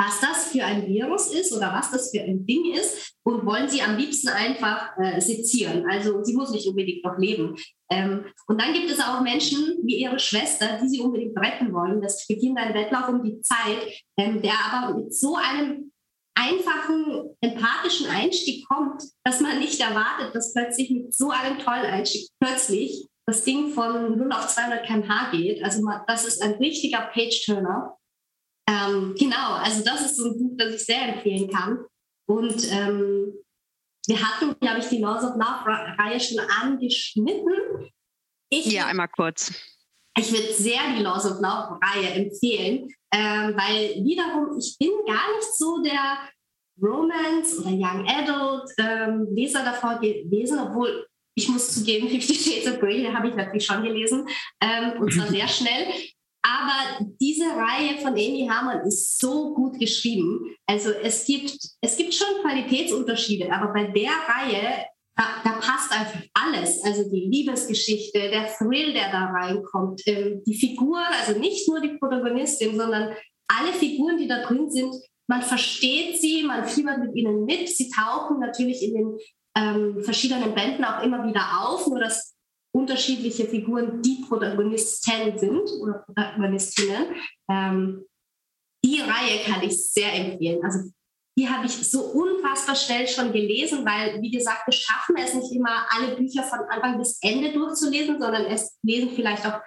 was 0.00 0.20
das 0.20 0.48
für 0.48 0.64
ein 0.64 0.86
Virus 0.86 1.32
ist 1.32 1.52
oder 1.52 1.72
was 1.74 1.90
das 1.90 2.10
für 2.10 2.22
ein 2.22 2.46
Ding 2.46 2.72
ist 2.72 3.14
und 3.22 3.44
wollen 3.44 3.68
sie 3.68 3.82
am 3.82 3.98
liebsten 3.98 4.28
einfach 4.28 4.96
äh, 4.98 5.20
sezieren. 5.20 5.84
Also 5.90 6.24
sie 6.24 6.34
muss 6.34 6.52
nicht 6.52 6.66
unbedingt 6.66 7.04
noch 7.04 7.18
leben. 7.18 7.54
Ähm, 7.90 8.24
und 8.46 8.60
dann 8.60 8.72
gibt 8.72 8.90
es 8.90 8.98
auch 8.98 9.20
Menschen 9.20 9.78
wie 9.82 9.96
ihre 9.96 10.18
Schwester, 10.18 10.78
die 10.82 10.88
sie 10.88 11.00
unbedingt 11.00 11.38
retten 11.38 11.72
wollen. 11.74 12.00
Das 12.00 12.26
beginnt 12.26 12.58
ein 12.58 12.72
Wettlauf 12.72 13.08
um 13.08 13.22
die 13.22 13.42
Zeit, 13.42 14.02
ähm, 14.16 14.40
der 14.40 14.54
aber 14.72 14.96
mit 14.96 15.14
so 15.14 15.36
einem 15.36 15.92
einfachen, 16.34 17.09
empathischen 17.42 18.06
Einstieg 18.08 18.66
kommt, 18.68 19.02
dass 19.24 19.40
man 19.40 19.58
nicht 19.58 19.80
erwartet, 19.80 20.34
dass 20.34 20.52
plötzlich 20.52 20.90
mit 20.90 21.14
so 21.14 21.30
einem 21.30 21.58
tollen 21.58 21.86
Einstieg 21.86 22.28
plötzlich 22.38 23.08
das 23.26 23.44
Ding 23.44 23.72
von 23.72 24.18
0 24.18 24.32
auf 24.32 24.48
200 24.48 24.84
km/h 24.84 25.30
geht. 25.30 25.62
Also 25.64 25.82
man, 25.82 26.02
das 26.06 26.26
ist 26.26 26.42
ein 26.42 26.54
richtiger 26.54 27.10
Page-Turner. 27.12 27.96
Ähm, 28.68 29.14
genau, 29.18 29.54
also 29.54 29.82
das 29.84 30.02
ist 30.02 30.16
so 30.16 30.26
ein 30.26 30.38
Buch, 30.38 30.56
das 30.56 30.74
ich 30.74 30.84
sehr 30.84 31.14
empfehlen 31.14 31.50
kann. 31.50 31.84
Und 32.28 32.70
ähm, 32.70 33.32
wir 34.06 34.20
hatten, 34.20 34.58
glaube 34.60 34.80
ich, 34.80 34.88
die 34.88 34.98
Laws 34.98 35.24
of 35.24 35.34
Love-Reihe 35.34 36.20
schon 36.20 36.40
angeschnitten. 36.60 37.90
Ich 38.50 38.66
ja, 38.66 38.86
einmal 38.86 39.08
kurz. 39.08 39.52
Ich 40.18 40.32
würde 40.32 40.52
sehr 40.52 40.80
die 40.96 41.02
Laws 41.02 41.24
of 41.24 41.40
Love-Reihe 41.40 42.10
empfehlen, 42.10 42.88
ähm, 43.12 43.54
weil 43.56 44.04
wiederum, 44.04 44.58
ich 44.58 44.76
bin 44.78 44.90
gar 45.06 45.36
nicht 45.36 45.54
so 45.56 45.82
der 45.82 46.18
Romance 46.82 47.58
oder 47.60 47.70
Young 47.70 48.06
Adult 48.08 48.70
ähm, 48.78 49.28
Leser 49.34 49.64
davor 49.64 49.98
gewesen, 50.00 50.58
obwohl 50.58 51.06
ich 51.34 51.48
muss 51.48 51.72
zugeben, 51.72 52.08
Fifty 52.08 52.34
Shades 52.34 52.72
of 52.72 52.80
Grey 52.80 53.04
habe 53.04 53.28
ich 53.28 53.34
natürlich 53.34 53.64
schon 53.64 53.82
gelesen 53.82 54.26
ähm, 54.60 55.00
und 55.00 55.12
zwar 55.12 55.26
sehr 55.28 55.48
schnell. 55.48 55.86
Aber 56.42 57.06
diese 57.20 57.44
Reihe 57.44 57.98
von 57.98 58.12
Amy 58.12 58.48
Harmon 58.50 58.86
ist 58.86 59.18
so 59.18 59.54
gut 59.54 59.78
geschrieben. 59.78 60.56
Also 60.66 60.90
es 60.90 61.26
gibt, 61.26 61.54
es 61.82 61.96
gibt 61.96 62.14
schon 62.14 62.42
Qualitätsunterschiede, 62.42 63.52
aber 63.52 63.72
bei 63.72 63.84
der 63.84 64.10
Reihe, 64.10 64.86
da, 65.16 65.24
da 65.44 65.52
passt 65.60 65.92
einfach 65.92 66.22
alles. 66.32 66.82
Also 66.82 67.10
die 67.10 67.28
Liebesgeschichte, 67.30 68.30
der 68.30 68.46
Thrill, 68.46 68.94
der 68.94 69.12
da 69.12 69.26
reinkommt, 69.26 70.00
ähm, 70.06 70.42
die 70.46 70.54
Figuren, 70.54 71.04
also 71.26 71.38
nicht 71.38 71.68
nur 71.68 71.80
die 71.80 71.98
Protagonistin, 71.98 72.74
sondern 72.74 73.14
alle 73.48 73.72
Figuren, 73.72 74.16
die 74.16 74.28
da 74.28 74.42
drin 74.42 74.70
sind, 74.70 74.94
man 75.30 75.42
versteht 75.42 76.20
sie, 76.20 76.42
man 76.42 76.66
fiebert 76.66 76.98
mit 76.98 77.14
ihnen 77.14 77.44
mit. 77.44 77.68
Sie 77.68 77.88
tauchen 77.88 78.40
natürlich 78.40 78.82
in 78.82 78.94
den 78.94 79.18
ähm, 79.56 80.02
verschiedenen 80.02 80.54
Bänden 80.54 80.84
auch 80.84 81.04
immer 81.04 81.24
wieder 81.24 81.60
auf, 81.60 81.86
nur 81.86 82.00
dass 82.00 82.34
unterschiedliche 82.74 83.46
Figuren 83.46 84.02
die 84.02 84.24
Protagonisten 84.28 85.38
sind 85.38 85.70
oder 85.80 86.04
Protagonistinnen. 86.04 87.14
Ähm, 87.48 88.04
die 88.84 89.00
Reihe 89.00 89.44
kann 89.46 89.62
ich 89.62 89.92
sehr 89.92 90.12
empfehlen. 90.12 90.64
Also 90.64 90.90
die 91.38 91.48
habe 91.48 91.66
ich 91.66 91.74
so 91.74 92.00
unfassbar 92.06 92.74
schnell 92.74 93.06
schon 93.06 93.32
gelesen, 93.32 93.86
weil, 93.86 94.20
wie 94.20 94.32
gesagt, 94.32 94.66
wir 94.66 94.72
schaffen 94.72 95.14
es 95.16 95.34
nicht 95.34 95.52
immer, 95.52 95.86
alle 95.90 96.16
Bücher 96.16 96.42
von 96.42 96.58
Anfang 96.68 96.98
bis 96.98 97.18
Ende 97.22 97.52
durchzulesen, 97.52 98.20
sondern 98.20 98.46
es 98.46 98.76
lesen 98.82 99.10
vielleicht 99.14 99.46
auch 99.46 99.60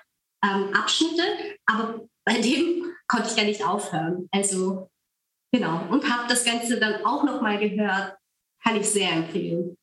ähm, 0.43 0.73
Abschnitte. 0.73 1.23
Aber 1.65 2.05
bei 2.25 2.41
dem 2.41 2.83
konnte 3.07 3.29
ich 3.29 3.37
ja 3.37 3.45
nicht 3.45 3.65
aufhören. 3.65 4.27
Also 4.31 4.89
genau. 5.53 5.87
Und 5.89 6.09
habe 6.09 6.27
das 6.27 6.43
Ganze 6.43 6.79
dann 6.79 7.05
auch 7.05 7.23
nochmal 7.23 7.57
gehört. 7.57 8.17
Kann 8.61 8.77
ich 8.77 8.87
sehr 8.87 9.11
empfehlen. 9.11 9.75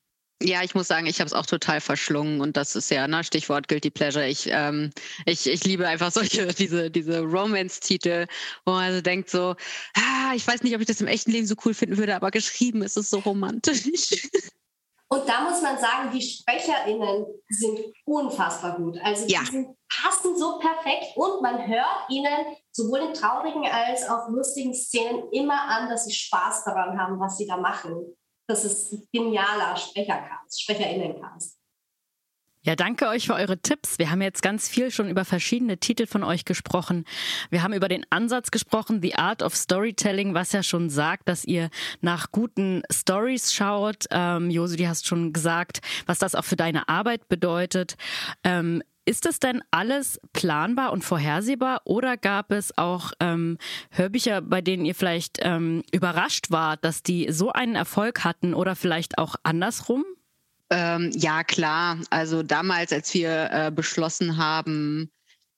Ja, 0.43 0.63
ich 0.63 0.75
muss 0.75 0.89
sagen, 0.89 1.07
ich 1.07 1.21
habe 1.21 1.27
es 1.27 1.35
auch 1.35 1.45
total 1.45 1.83
verschlungen 1.83 2.41
und 2.41 2.57
das 2.57 2.75
ist 2.75 2.91
ja, 2.91 3.07
ne, 3.07 3.23
Stichwort 3.23 3.69
Guilty 3.69 3.91
Pleasure. 3.91 4.27
Ich, 4.27 4.49
ähm, 4.51 4.91
ich, 5.27 5.47
ich 5.47 5.65
liebe 5.65 5.87
einfach 5.87 6.11
solche, 6.13 6.47
diese, 6.47 6.91
diese 6.91 7.21
Romance-Titel, 7.21 8.27
wo 8.65 8.73
man 8.73 8.85
also 8.85 9.03
denkt 9.03 9.29
so, 9.29 9.55
ah, 9.95 10.33
ich 10.35 10.47
weiß 10.47 10.63
nicht, 10.63 10.75
ob 10.75 10.81
ich 10.81 10.87
das 10.87 11.03
im 11.03 11.09
echten 11.09 11.31
Leben 11.31 11.47
so 11.47 11.57
cool 11.65 11.75
finden 11.75 11.99
würde, 11.99 12.17
aber 12.17 12.31
geschrieben 12.31 12.81
ist 12.81 12.97
es 12.97 13.11
so 13.11 13.19
romantisch. 13.19 13.83
Und 15.13 15.29
da 15.29 15.41
muss 15.41 15.61
man 15.61 15.77
sagen, 15.77 16.11
die 16.13 16.23
SprecherInnen 16.23 17.27
sind 17.49 17.81
unfassbar 18.05 18.77
gut. 18.77 18.97
Also 19.03 19.27
die 19.27 19.35
sind, 19.35 19.77
passen 19.89 20.39
so 20.39 20.59
perfekt 20.59 21.17
und 21.17 21.43
man 21.43 21.67
hört 21.67 22.09
ihnen 22.09 22.57
sowohl 22.71 23.01
in 23.01 23.15
traurigen 23.15 23.67
als 23.67 24.09
auch 24.09 24.29
lustigen 24.29 24.73
Szenen 24.73 25.29
immer 25.33 25.63
an, 25.63 25.89
dass 25.89 26.05
sie 26.05 26.15
Spaß 26.15 26.65
daran 26.65 26.97
haben, 26.97 27.19
was 27.19 27.37
sie 27.37 27.47
da 27.47 27.57
machen 27.57 28.17
das 28.51 28.65
ist 28.65 28.93
ein 28.93 29.09
genialer 29.13 29.77
Sprechercast, 29.77 30.63
Sprecherinnencast. 30.63 31.60
Ja, 32.63 32.77
danke 32.77 33.09
euch 33.09 33.27
für 33.27 33.35
eure 33.35 33.57
Tipps. 33.57 33.99
Wir 33.99 34.11
haben 34.11 34.21
jetzt 34.21 34.43
ganz 34.43 34.69
viel 34.69 34.91
schon 34.91 35.09
über 35.09 35.25
verschiedene 35.25 35.79
Titel 35.79 36.07
von 36.07 36.23
euch 36.23 36.45
gesprochen. 36.45 37.07
Wir 37.49 37.63
haben 37.63 37.73
über 37.73 37.89
den 37.89 38.05
Ansatz 38.11 38.51
gesprochen, 38.51 39.01
The 39.01 39.15
Art 39.15 39.43
of 39.43 39.57
Storytelling, 39.57 40.35
was 40.35 40.53
ja 40.53 40.63
schon 40.63 40.91
sagt, 40.91 41.27
dass 41.31 41.47
ihr 41.47 41.71
nach 42.03 42.33
guten 42.33 42.83
Stories 42.93 43.55
schaut. 43.55 44.05
Ähm, 44.11 44.51
Josu, 44.51 44.77
du 44.77 44.87
hast 44.87 45.07
schon 45.07 45.33
gesagt, 45.33 45.81
was 46.05 46.19
das 46.19 46.35
auch 46.35 46.45
für 46.45 46.57
deine 46.57 46.87
Arbeit 46.87 47.29
bedeutet. 47.31 47.97
Ähm, 48.45 48.83
Ist 49.07 49.25
das 49.25 49.39
denn 49.39 49.63
alles 49.71 50.21
planbar 50.35 50.93
und 50.93 51.03
vorhersehbar 51.03 51.81
oder 51.85 52.19
gab 52.19 52.53
es 52.53 52.77
auch 52.77 53.13
ähm, 53.21 53.57
Hörbücher, 53.91 54.43
bei 54.43 54.61
denen 54.61 54.85
ihr 54.85 54.95
vielleicht 54.95 55.39
ähm, 55.41 55.83
überrascht 55.93 56.51
wart, 56.51 56.85
dass 56.85 57.03
die 57.03 57.33
so 57.33 57.51
einen 57.53 57.75
Erfolg 57.75 58.23
hatten 58.23 58.53
oder 58.53 58.77
vielleicht 58.77 59.17
auch 59.17 59.37
andersrum? 59.45 60.05
Ähm, 60.71 61.11
ja, 61.15 61.43
klar. 61.45 61.99
Also 62.11 62.43
damals, 62.43 62.93
als 62.93 63.13
wir 63.13 63.51
äh, 63.51 63.71
beschlossen 63.73 64.37
haben, 64.37 65.11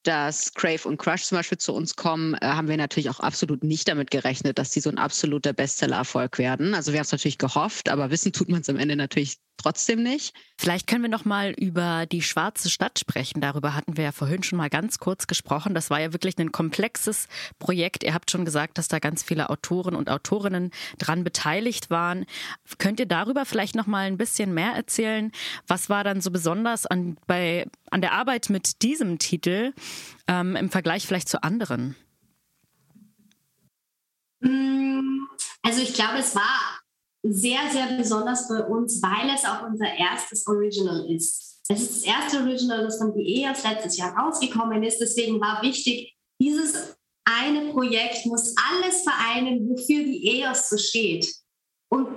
dass 0.05 0.55
Crave 0.55 0.88
und 0.88 0.96
Crush 0.96 1.25
zum 1.25 1.38
Beispiel 1.38 1.59
zu 1.59 1.72
uns 1.75 1.94
kommen, 1.96 2.35
äh, 2.35 2.46
haben 2.46 2.68
wir 2.68 2.77
natürlich 2.77 3.11
auch 3.11 3.20
absolut 3.20 3.62
nicht 3.62 3.88
damit 3.88 4.11
gerechnet, 4.11 4.59
dass 4.59 4.70
die 4.70 4.81
so 4.81 4.90
ein 4.90 4.98
absoluter 4.98 5.53
Bestseller-Erfolg 5.53 6.38
werden. 6.38 6.75
Also 6.75 6.92
wir 6.92 6.98
haben 6.98 7.05
es 7.05 7.12
natürlich 7.12 7.38
gehofft, 7.38 7.88
aber 7.88 8.11
wissen 8.11 8.33
tut 8.33 8.48
man 8.48 8.62
es 8.62 8.68
am 8.68 8.79
Ende 8.79 8.96
natürlich 8.96 9.38
trotzdem 9.57 10.03
nicht. 10.03 10.35
Vielleicht 10.59 10.87
können 10.87 11.03
wir 11.03 11.11
noch 11.11 11.25
mal 11.25 11.51
über 11.51 12.07
die 12.07 12.23
schwarze 12.23 12.71
Stadt 12.71 12.99
sprechen. 12.99 13.41
Darüber 13.41 13.75
hatten 13.75 13.97
wir 13.97 14.05
ja 14.05 14.12
vorhin 14.12 14.43
schon 14.43 14.59
mal 14.59 14.71
ganz 14.71 14.99
kurz 14.99 15.27
gesprochen. 15.27 15.75
Das 15.75 15.91
war 15.91 16.01
ja 16.01 16.12
wirklich 16.12 16.38
ein 16.38 16.53
komplexes 16.53 17.29
Projekt. 17.59 18.03
Ihr 18.03 18.15
habt 18.15 18.31
schon 18.31 18.45
gesagt, 18.45 18.79
dass 18.79 18.88
da 18.88 18.99
ganz 18.99 19.23
viele 19.23 19.51
Autoren 19.51 19.95
und 19.95 20.11
Autorinnen 20.11 20.71
dran 20.99 21.25
beteiligt 21.25 21.91
waren. 21.91 22.27
Könnt 22.79 23.01
ihr 23.01 23.07
darüber 23.07 23.45
vielleicht 23.45 23.75
noch 23.75 23.87
mal 23.87 24.07
ein 24.07 24.19
bisschen 24.19 24.55
mehr 24.55 24.73
erzählen? 24.73 25.33
Was 25.67 25.88
war 25.88 26.05
dann 26.05 26.21
so 26.21 26.31
besonders 26.31 26.87
an, 26.87 27.17
bei, 27.27 27.67
an 27.91 28.01
der 28.01 28.12
Arbeit 28.12 28.51
mit 28.51 28.83
diesem 28.83 29.19
Titel 29.19 29.73
ähm, 30.29 30.57
im 30.57 30.71
Vergleich 30.71 31.07
vielleicht 31.07 31.29
zu 31.29 31.43
anderen? 31.43 31.97
Also 35.62 35.81
ich 35.81 35.95
glaube, 35.95 36.19
es 36.19 36.35
war 36.35 36.82
sehr, 37.23 37.61
sehr 37.71 37.97
besonders 37.97 38.47
für 38.47 38.67
uns, 38.67 39.01
weil 39.03 39.35
es 39.35 39.45
auch 39.45 39.69
unser 39.69 39.87
erstes 39.97 40.47
Original 40.47 41.09
ist. 41.11 41.61
Es 41.69 41.81
ist 41.81 41.97
das 41.97 42.03
erste 42.05 42.39
Original, 42.39 42.85
das 42.85 42.99
von 42.99 43.15
die 43.15 43.43
EOS 43.43 43.63
letztes 43.63 43.97
Jahr 43.97 44.17
rausgekommen 44.17 44.83
ist. 44.83 44.99
Deswegen 44.99 45.41
war 45.41 45.63
wichtig, 45.63 46.17
dieses 46.41 46.97
eine 47.25 47.73
Projekt 47.73 48.27
muss 48.27 48.55
alles 48.71 49.03
vereinen, 49.03 49.69
wofür 49.69 50.05
die 50.05 50.41
EOS 50.41 50.71
so 50.71 50.77
steht. 50.77 51.33
Und 51.89 52.09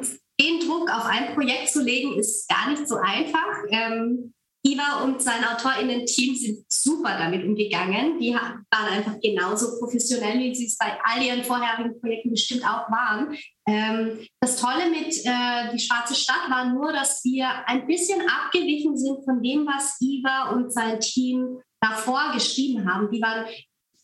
den 0.42 0.60
Druck 0.62 0.90
auf 0.90 1.06
ein 1.06 1.34
Projekt 1.36 1.70
zu 1.70 1.82
legen, 1.82 2.18
ist 2.18 2.50
gar 2.50 2.72
nicht 2.72 2.88
so 2.88 2.96
einfach. 2.96 3.64
Ähm, 3.70 4.34
Iva 4.66 5.04
und 5.04 5.22
sein 5.22 5.44
AutorInnen-Team 5.44 6.36
sind 6.36 6.66
super 6.68 7.18
damit 7.20 7.46
umgegangen. 7.46 8.20
Die 8.20 8.34
waren 8.34 8.66
einfach 8.72 9.20
genauso 9.22 9.80
professionell, 9.80 10.40
wie 10.40 10.56
sie 10.56 10.66
es 10.66 10.78
bei 10.78 10.98
all 11.04 11.22
ihren 11.22 11.44
vorherigen 11.44 12.00
Projekten 12.02 12.32
bestimmt 12.32 12.64
auch 12.64 12.90
waren. 12.90 13.38
Ähm, 13.68 14.20
das 14.42 14.58
Tolle 14.58 14.90
mit 14.90 15.16
äh, 15.24 15.72
Die 15.72 15.80
Schwarze 15.80 16.16
Stadt 16.16 16.50
war 16.50 16.74
nur, 16.74 16.92
dass 16.92 17.24
wir 17.24 17.48
ein 17.68 17.86
bisschen 17.86 18.22
abgewichen 18.22 18.98
sind 18.98 19.24
von 19.24 19.44
dem, 19.44 19.68
was 19.68 20.02
Iva 20.02 20.50
und 20.56 20.74
sein 20.74 21.00
Team 21.00 21.60
davor 21.80 22.32
geschrieben 22.34 22.92
haben. 22.92 23.12
Die 23.12 23.22
waren, 23.22 23.46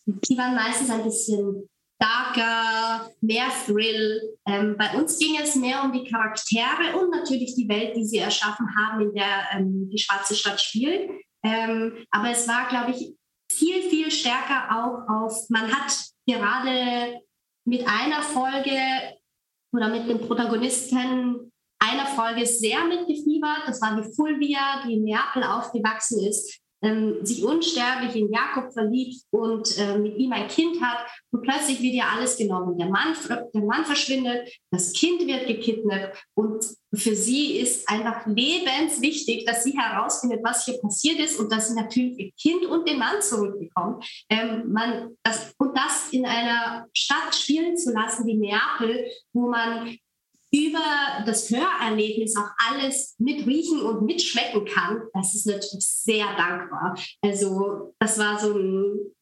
die 0.06 0.38
waren 0.38 0.54
meistens 0.54 0.90
ein 0.90 1.02
bisschen 1.02 1.68
darker, 2.02 3.10
mehr 3.20 3.48
Thrill. 3.64 4.36
Ähm, 4.46 4.76
bei 4.76 4.94
uns 4.98 5.18
ging 5.18 5.38
es 5.40 5.54
mehr 5.54 5.82
um 5.84 5.92
die 5.92 6.04
Charaktere 6.10 6.96
und 6.98 7.10
natürlich 7.10 7.54
die 7.54 7.68
Welt, 7.68 7.96
die 7.96 8.04
sie 8.04 8.18
erschaffen 8.18 8.66
haben, 8.76 9.02
in 9.02 9.14
der 9.14 9.48
ähm, 9.52 9.88
die 9.90 9.98
Schwarze 9.98 10.34
Stadt 10.34 10.60
spielt. 10.60 11.10
Ähm, 11.44 12.04
aber 12.10 12.30
es 12.30 12.46
war, 12.48 12.68
glaube 12.68 12.92
ich, 12.92 13.14
viel, 13.50 13.82
viel 13.82 14.10
stärker 14.10 14.68
auch 14.70 15.08
auf, 15.08 15.48
man 15.48 15.72
hat 15.72 15.92
gerade 16.26 17.20
mit 17.64 17.86
einer 17.86 18.22
Folge 18.22 18.78
oder 19.72 19.88
mit 19.88 20.08
dem 20.08 20.20
Protagonisten 20.20 21.52
einer 21.78 22.06
Folge 22.06 22.46
sehr 22.46 22.84
mitgefiebert. 22.84 23.62
Das 23.66 23.80
war 23.80 24.00
die 24.00 24.14
Fulvia, 24.14 24.82
die 24.86 24.94
in 24.94 25.04
Neapel 25.04 25.42
aufgewachsen 25.42 26.24
ist 26.26 26.61
sich 27.22 27.44
unsterblich 27.44 28.16
in 28.16 28.32
Jakob 28.32 28.72
verliebt 28.72 29.22
und 29.30 29.78
äh, 29.78 29.98
mit 29.98 30.16
ihm 30.18 30.32
ein 30.32 30.48
Kind 30.48 30.82
hat 30.82 31.06
und 31.30 31.42
plötzlich 31.42 31.80
wird 31.80 31.94
ihr 31.94 32.04
alles 32.04 32.36
genommen. 32.36 32.76
Der 32.76 32.88
Mann, 32.88 33.14
der 33.28 33.62
Mann 33.62 33.84
verschwindet, 33.84 34.48
das 34.70 34.92
Kind 34.92 35.26
wird 35.26 35.46
gekidnappt 35.46 36.24
und 36.34 36.64
für 36.94 37.14
sie 37.14 37.58
ist 37.58 37.88
einfach 37.88 38.26
lebenswichtig, 38.26 39.44
dass 39.46 39.64
sie 39.64 39.78
herausfindet, 39.78 40.40
was 40.42 40.64
hier 40.64 40.78
passiert 40.80 41.20
ist 41.20 41.38
und 41.38 41.50
dass 41.50 41.68
sie 41.68 41.74
natürlich 41.74 42.18
ihr 42.18 42.30
Kind 42.40 42.66
und 42.66 42.86
den 42.86 42.98
Mann 42.98 43.22
zurückbekommt. 43.22 44.04
Ähm, 44.28 44.70
man, 44.70 45.16
das, 45.22 45.54
und 45.58 45.76
das 45.76 46.10
in 46.10 46.26
einer 46.26 46.86
Stadt 46.92 47.34
spielen 47.34 47.76
zu 47.76 47.92
lassen 47.92 48.26
wie 48.26 48.34
Neapel, 48.34 49.06
wo 49.32 49.48
man 49.48 49.96
über 50.54 51.24
das 51.24 51.50
Hörerlebnis 51.50 52.36
auch 52.36 52.50
alles 52.70 53.14
mitriechen 53.18 53.80
und 53.80 54.04
mitschmecken 54.04 54.64
kann, 54.66 55.02
das 55.14 55.34
ist 55.34 55.46
natürlich 55.46 55.86
sehr 55.86 56.26
dankbar. 56.36 56.94
Also 57.22 57.94
das 57.98 58.18
war 58.18 58.38
so 58.38 58.54
ein 58.56 59.14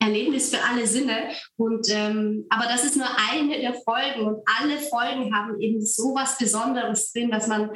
Erlebnis 0.00 0.54
für 0.54 0.62
alle 0.62 0.86
Sinne. 0.86 1.30
Und 1.56 1.88
ähm, 1.90 2.46
aber 2.48 2.64
das 2.64 2.84
ist 2.84 2.96
nur 2.96 3.08
eine 3.30 3.60
der 3.60 3.74
Folgen 3.74 4.26
und 4.26 4.42
alle 4.58 4.78
Folgen 4.78 5.34
haben 5.34 5.60
eben 5.60 5.84
so 5.84 6.14
was 6.14 6.38
Besonderes 6.38 7.12
drin, 7.12 7.30
dass 7.30 7.46
man 7.46 7.70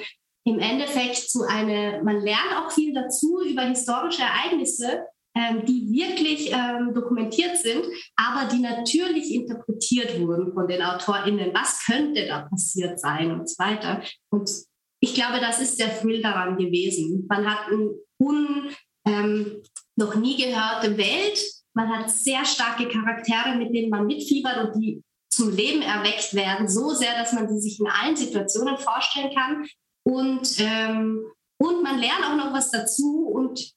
im 0.44 0.58
Endeffekt 0.58 1.16
zu 1.16 1.42
eine, 1.42 2.00
man 2.02 2.20
lernt 2.20 2.56
auch 2.56 2.70
viel 2.70 2.94
dazu 2.94 3.40
über 3.44 3.62
historische 3.62 4.22
Ereignisse, 4.22 5.04
die 5.66 5.88
wirklich 5.90 6.52
ähm, 6.52 6.92
dokumentiert 6.94 7.56
sind, 7.56 7.84
aber 8.16 8.48
die 8.48 8.60
natürlich 8.60 9.34
interpretiert 9.34 10.20
wurden 10.20 10.52
von 10.52 10.68
den 10.68 10.82
AutorInnen. 10.82 11.54
Was 11.54 11.84
könnte 11.86 12.26
da 12.26 12.42
passiert 12.42 13.00
sein 13.00 13.30
und 13.30 13.48
so 13.48 13.58
weiter. 13.58 14.02
Und 14.30 14.50
ich 15.00 15.14
glaube, 15.14 15.40
das 15.40 15.60
ist 15.60 15.80
der 15.80 15.98
Thrill 15.98 16.22
daran 16.22 16.56
gewesen. 16.56 17.26
Man 17.28 17.50
hat 17.50 17.68
eine 17.68 17.90
un, 18.20 18.70
ähm, 19.06 19.62
noch 19.96 20.14
nie 20.14 20.36
gehörte 20.36 20.96
Welt, 20.96 21.40
man 21.74 21.88
hat 21.88 22.10
sehr 22.10 22.44
starke 22.44 22.88
Charaktere, 22.88 23.56
mit 23.56 23.74
denen 23.74 23.90
man 23.90 24.06
mitfiebert 24.06 24.66
und 24.66 24.80
die 24.80 25.02
zum 25.30 25.50
Leben 25.50 25.82
erweckt 25.82 26.34
werden, 26.34 26.68
so 26.68 26.90
sehr, 26.90 27.14
dass 27.16 27.32
man 27.32 27.48
sie 27.48 27.60
sich 27.60 27.80
in 27.80 27.86
allen 27.88 28.16
Situationen 28.16 28.76
vorstellen 28.76 29.34
kann. 29.34 29.66
Und, 30.04 30.56
ähm, 30.60 31.24
und 31.58 31.82
man 31.82 31.98
lernt 31.98 32.24
auch 32.24 32.36
noch 32.36 32.52
was 32.52 32.70
dazu 32.70 33.28
und 33.28 33.72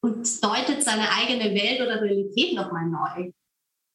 und 0.00 0.44
deutet 0.44 0.82
seine 0.82 1.10
eigene 1.10 1.54
Welt 1.54 1.80
oder 1.80 2.00
Realität 2.00 2.54
nochmal 2.54 2.86
neu. 2.86 3.30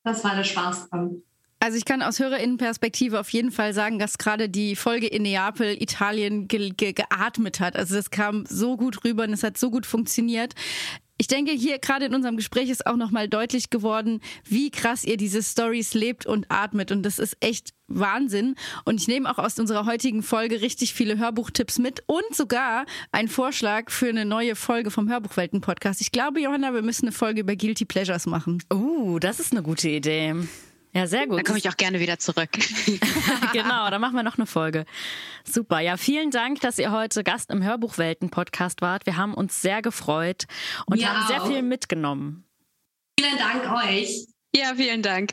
Das 0.03 0.23
war 0.23 0.35
der 0.35 0.43
Spaß 0.43 0.89
dran. 0.89 1.23
Also 1.63 1.77
ich 1.77 1.85
kann 1.85 2.01
aus 2.01 2.19
Hörerinnenperspektive 2.19 3.17
auf 3.21 3.29
jeden 3.29 3.49
Fall 3.49 3.73
sagen, 3.73 3.97
dass 3.97 4.17
gerade 4.17 4.49
die 4.49 4.75
Folge 4.75 5.07
in 5.07 5.21
Neapel 5.21 5.81
Italien 5.81 6.49
ge 6.49 6.71
ge 6.71 6.91
geatmet 6.91 7.61
hat. 7.61 7.77
Also 7.77 7.95
das 7.95 8.09
kam 8.09 8.45
so 8.45 8.75
gut 8.75 9.05
rüber 9.05 9.23
und 9.23 9.31
es 9.31 9.43
hat 9.43 9.57
so 9.57 9.71
gut 9.71 9.85
funktioniert. 9.85 10.55
Ich 11.23 11.27
denke, 11.27 11.53
hier 11.53 11.79
gerade 11.79 12.07
in 12.07 12.13
unserem 12.13 12.35
Gespräch 12.35 12.69
ist 12.69 12.85
auch 12.85 12.97
nochmal 12.97 13.29
deutlich 13.29 13.69
geworden, 13.69 14.19
wie 14.43 14.71
krass 14.71 15.05
ihr 15.05 15.15
diese 15.15 15.41
Stories 15.41 15.93
lebt 15.93 16.25
und 16.25 16.47
atmet. 16.49 16.91
Und 16.91 17.03
das 17.03 17.17
ist 17.17 17.37
echt 17.39 17.69
Wahnsinn. 17.87 18.55
Und 18.83 18.99
ich 18.99 19.07
nehme 19.07 19.31
auch 19.31 19.37
aus 19.37 19.57
unserer 19.57 19.85
heutigen 19.85 20.21
Folge 20.21 20.59
richtig 20.59 20.93
viele 20.93 21.17
Hörbuchtipps 21.17 21.79
mit 21.79 22.03
und 22.07 22.35
sogar 22.35 22.85
einen 23.13 23.29
Vorschlag 23.29 23.89
für 23.89 24.09
eine 24.09 24.25
neue 24.25 24.57
Folge 24.57 24.91
vom 24.91 25.09
Hörbuchwelten-Podcast. 25.09 26.01
Ich 26.01 26.11
glaube, 26.11 26.41
Johanna, 26.41 26.73
wir 26.73 26.81
müssen 26.81 27.05
eine 27.05 27.13
Folge 27.13 27.39
über 27.39 27.55
Guilty 27.55 27.85
Pleasures 27.85 28.25
machen. 28.25 28.61
Uh, 28.73 29.17
das 29.17 29.39
ist 29.39 29.53
eine 29.53 29.63
gute 29.63 29.87
Idee. 29.87 30.35
Ja, 30.93 31.07
sehr 31.07 31.25
gut. 31.27 31.39
Da 31.39 31.43
komme 31.43 31.57
ich 31.57 31.67
auch 31.69 31.77
gerne 31.77 31.99
wieder 31.99 32.19
zurück. 32.19 32.49
genau, 33.53 33.89
da 33.89 33.97
machen 33.97 34.15
wir 34.15 34.23
noch 34.23 34.37
eine 34.37 34.45
Folge. 34.45 34.85
Super. 35.43 35.79
Ja, 35.79 35.97
vielen 35.97 36.29
Dank, 36.29 36.61
dass 36.61 36.77
ihr 36.77 36.91
heute 36.91 37.23
Gast 37.23 37.49
im 37.49 37.63
Hörbuchwelten-Podcast 37.63 38.81
wart. 38.81 39.05
Wir 39.07 39.17
haben 39.17 39.33
uns 39.33 39.61
sehr 39.61 39.81
gefreut 39.81 40.45
und 40.85 40.99
ja, 40.99 41.09
haben 41.09 41.27
sehr 41.27 41.41
viel 41.47 41.63
mitgenommen. 41.63 42.45
Vielen 43.19 43.37
Dank 43.37 43.71
euch. 43.85 44.27
Ja, 44.55 44.73
vielen 44.75 45.01
Dank. 45.01 45.31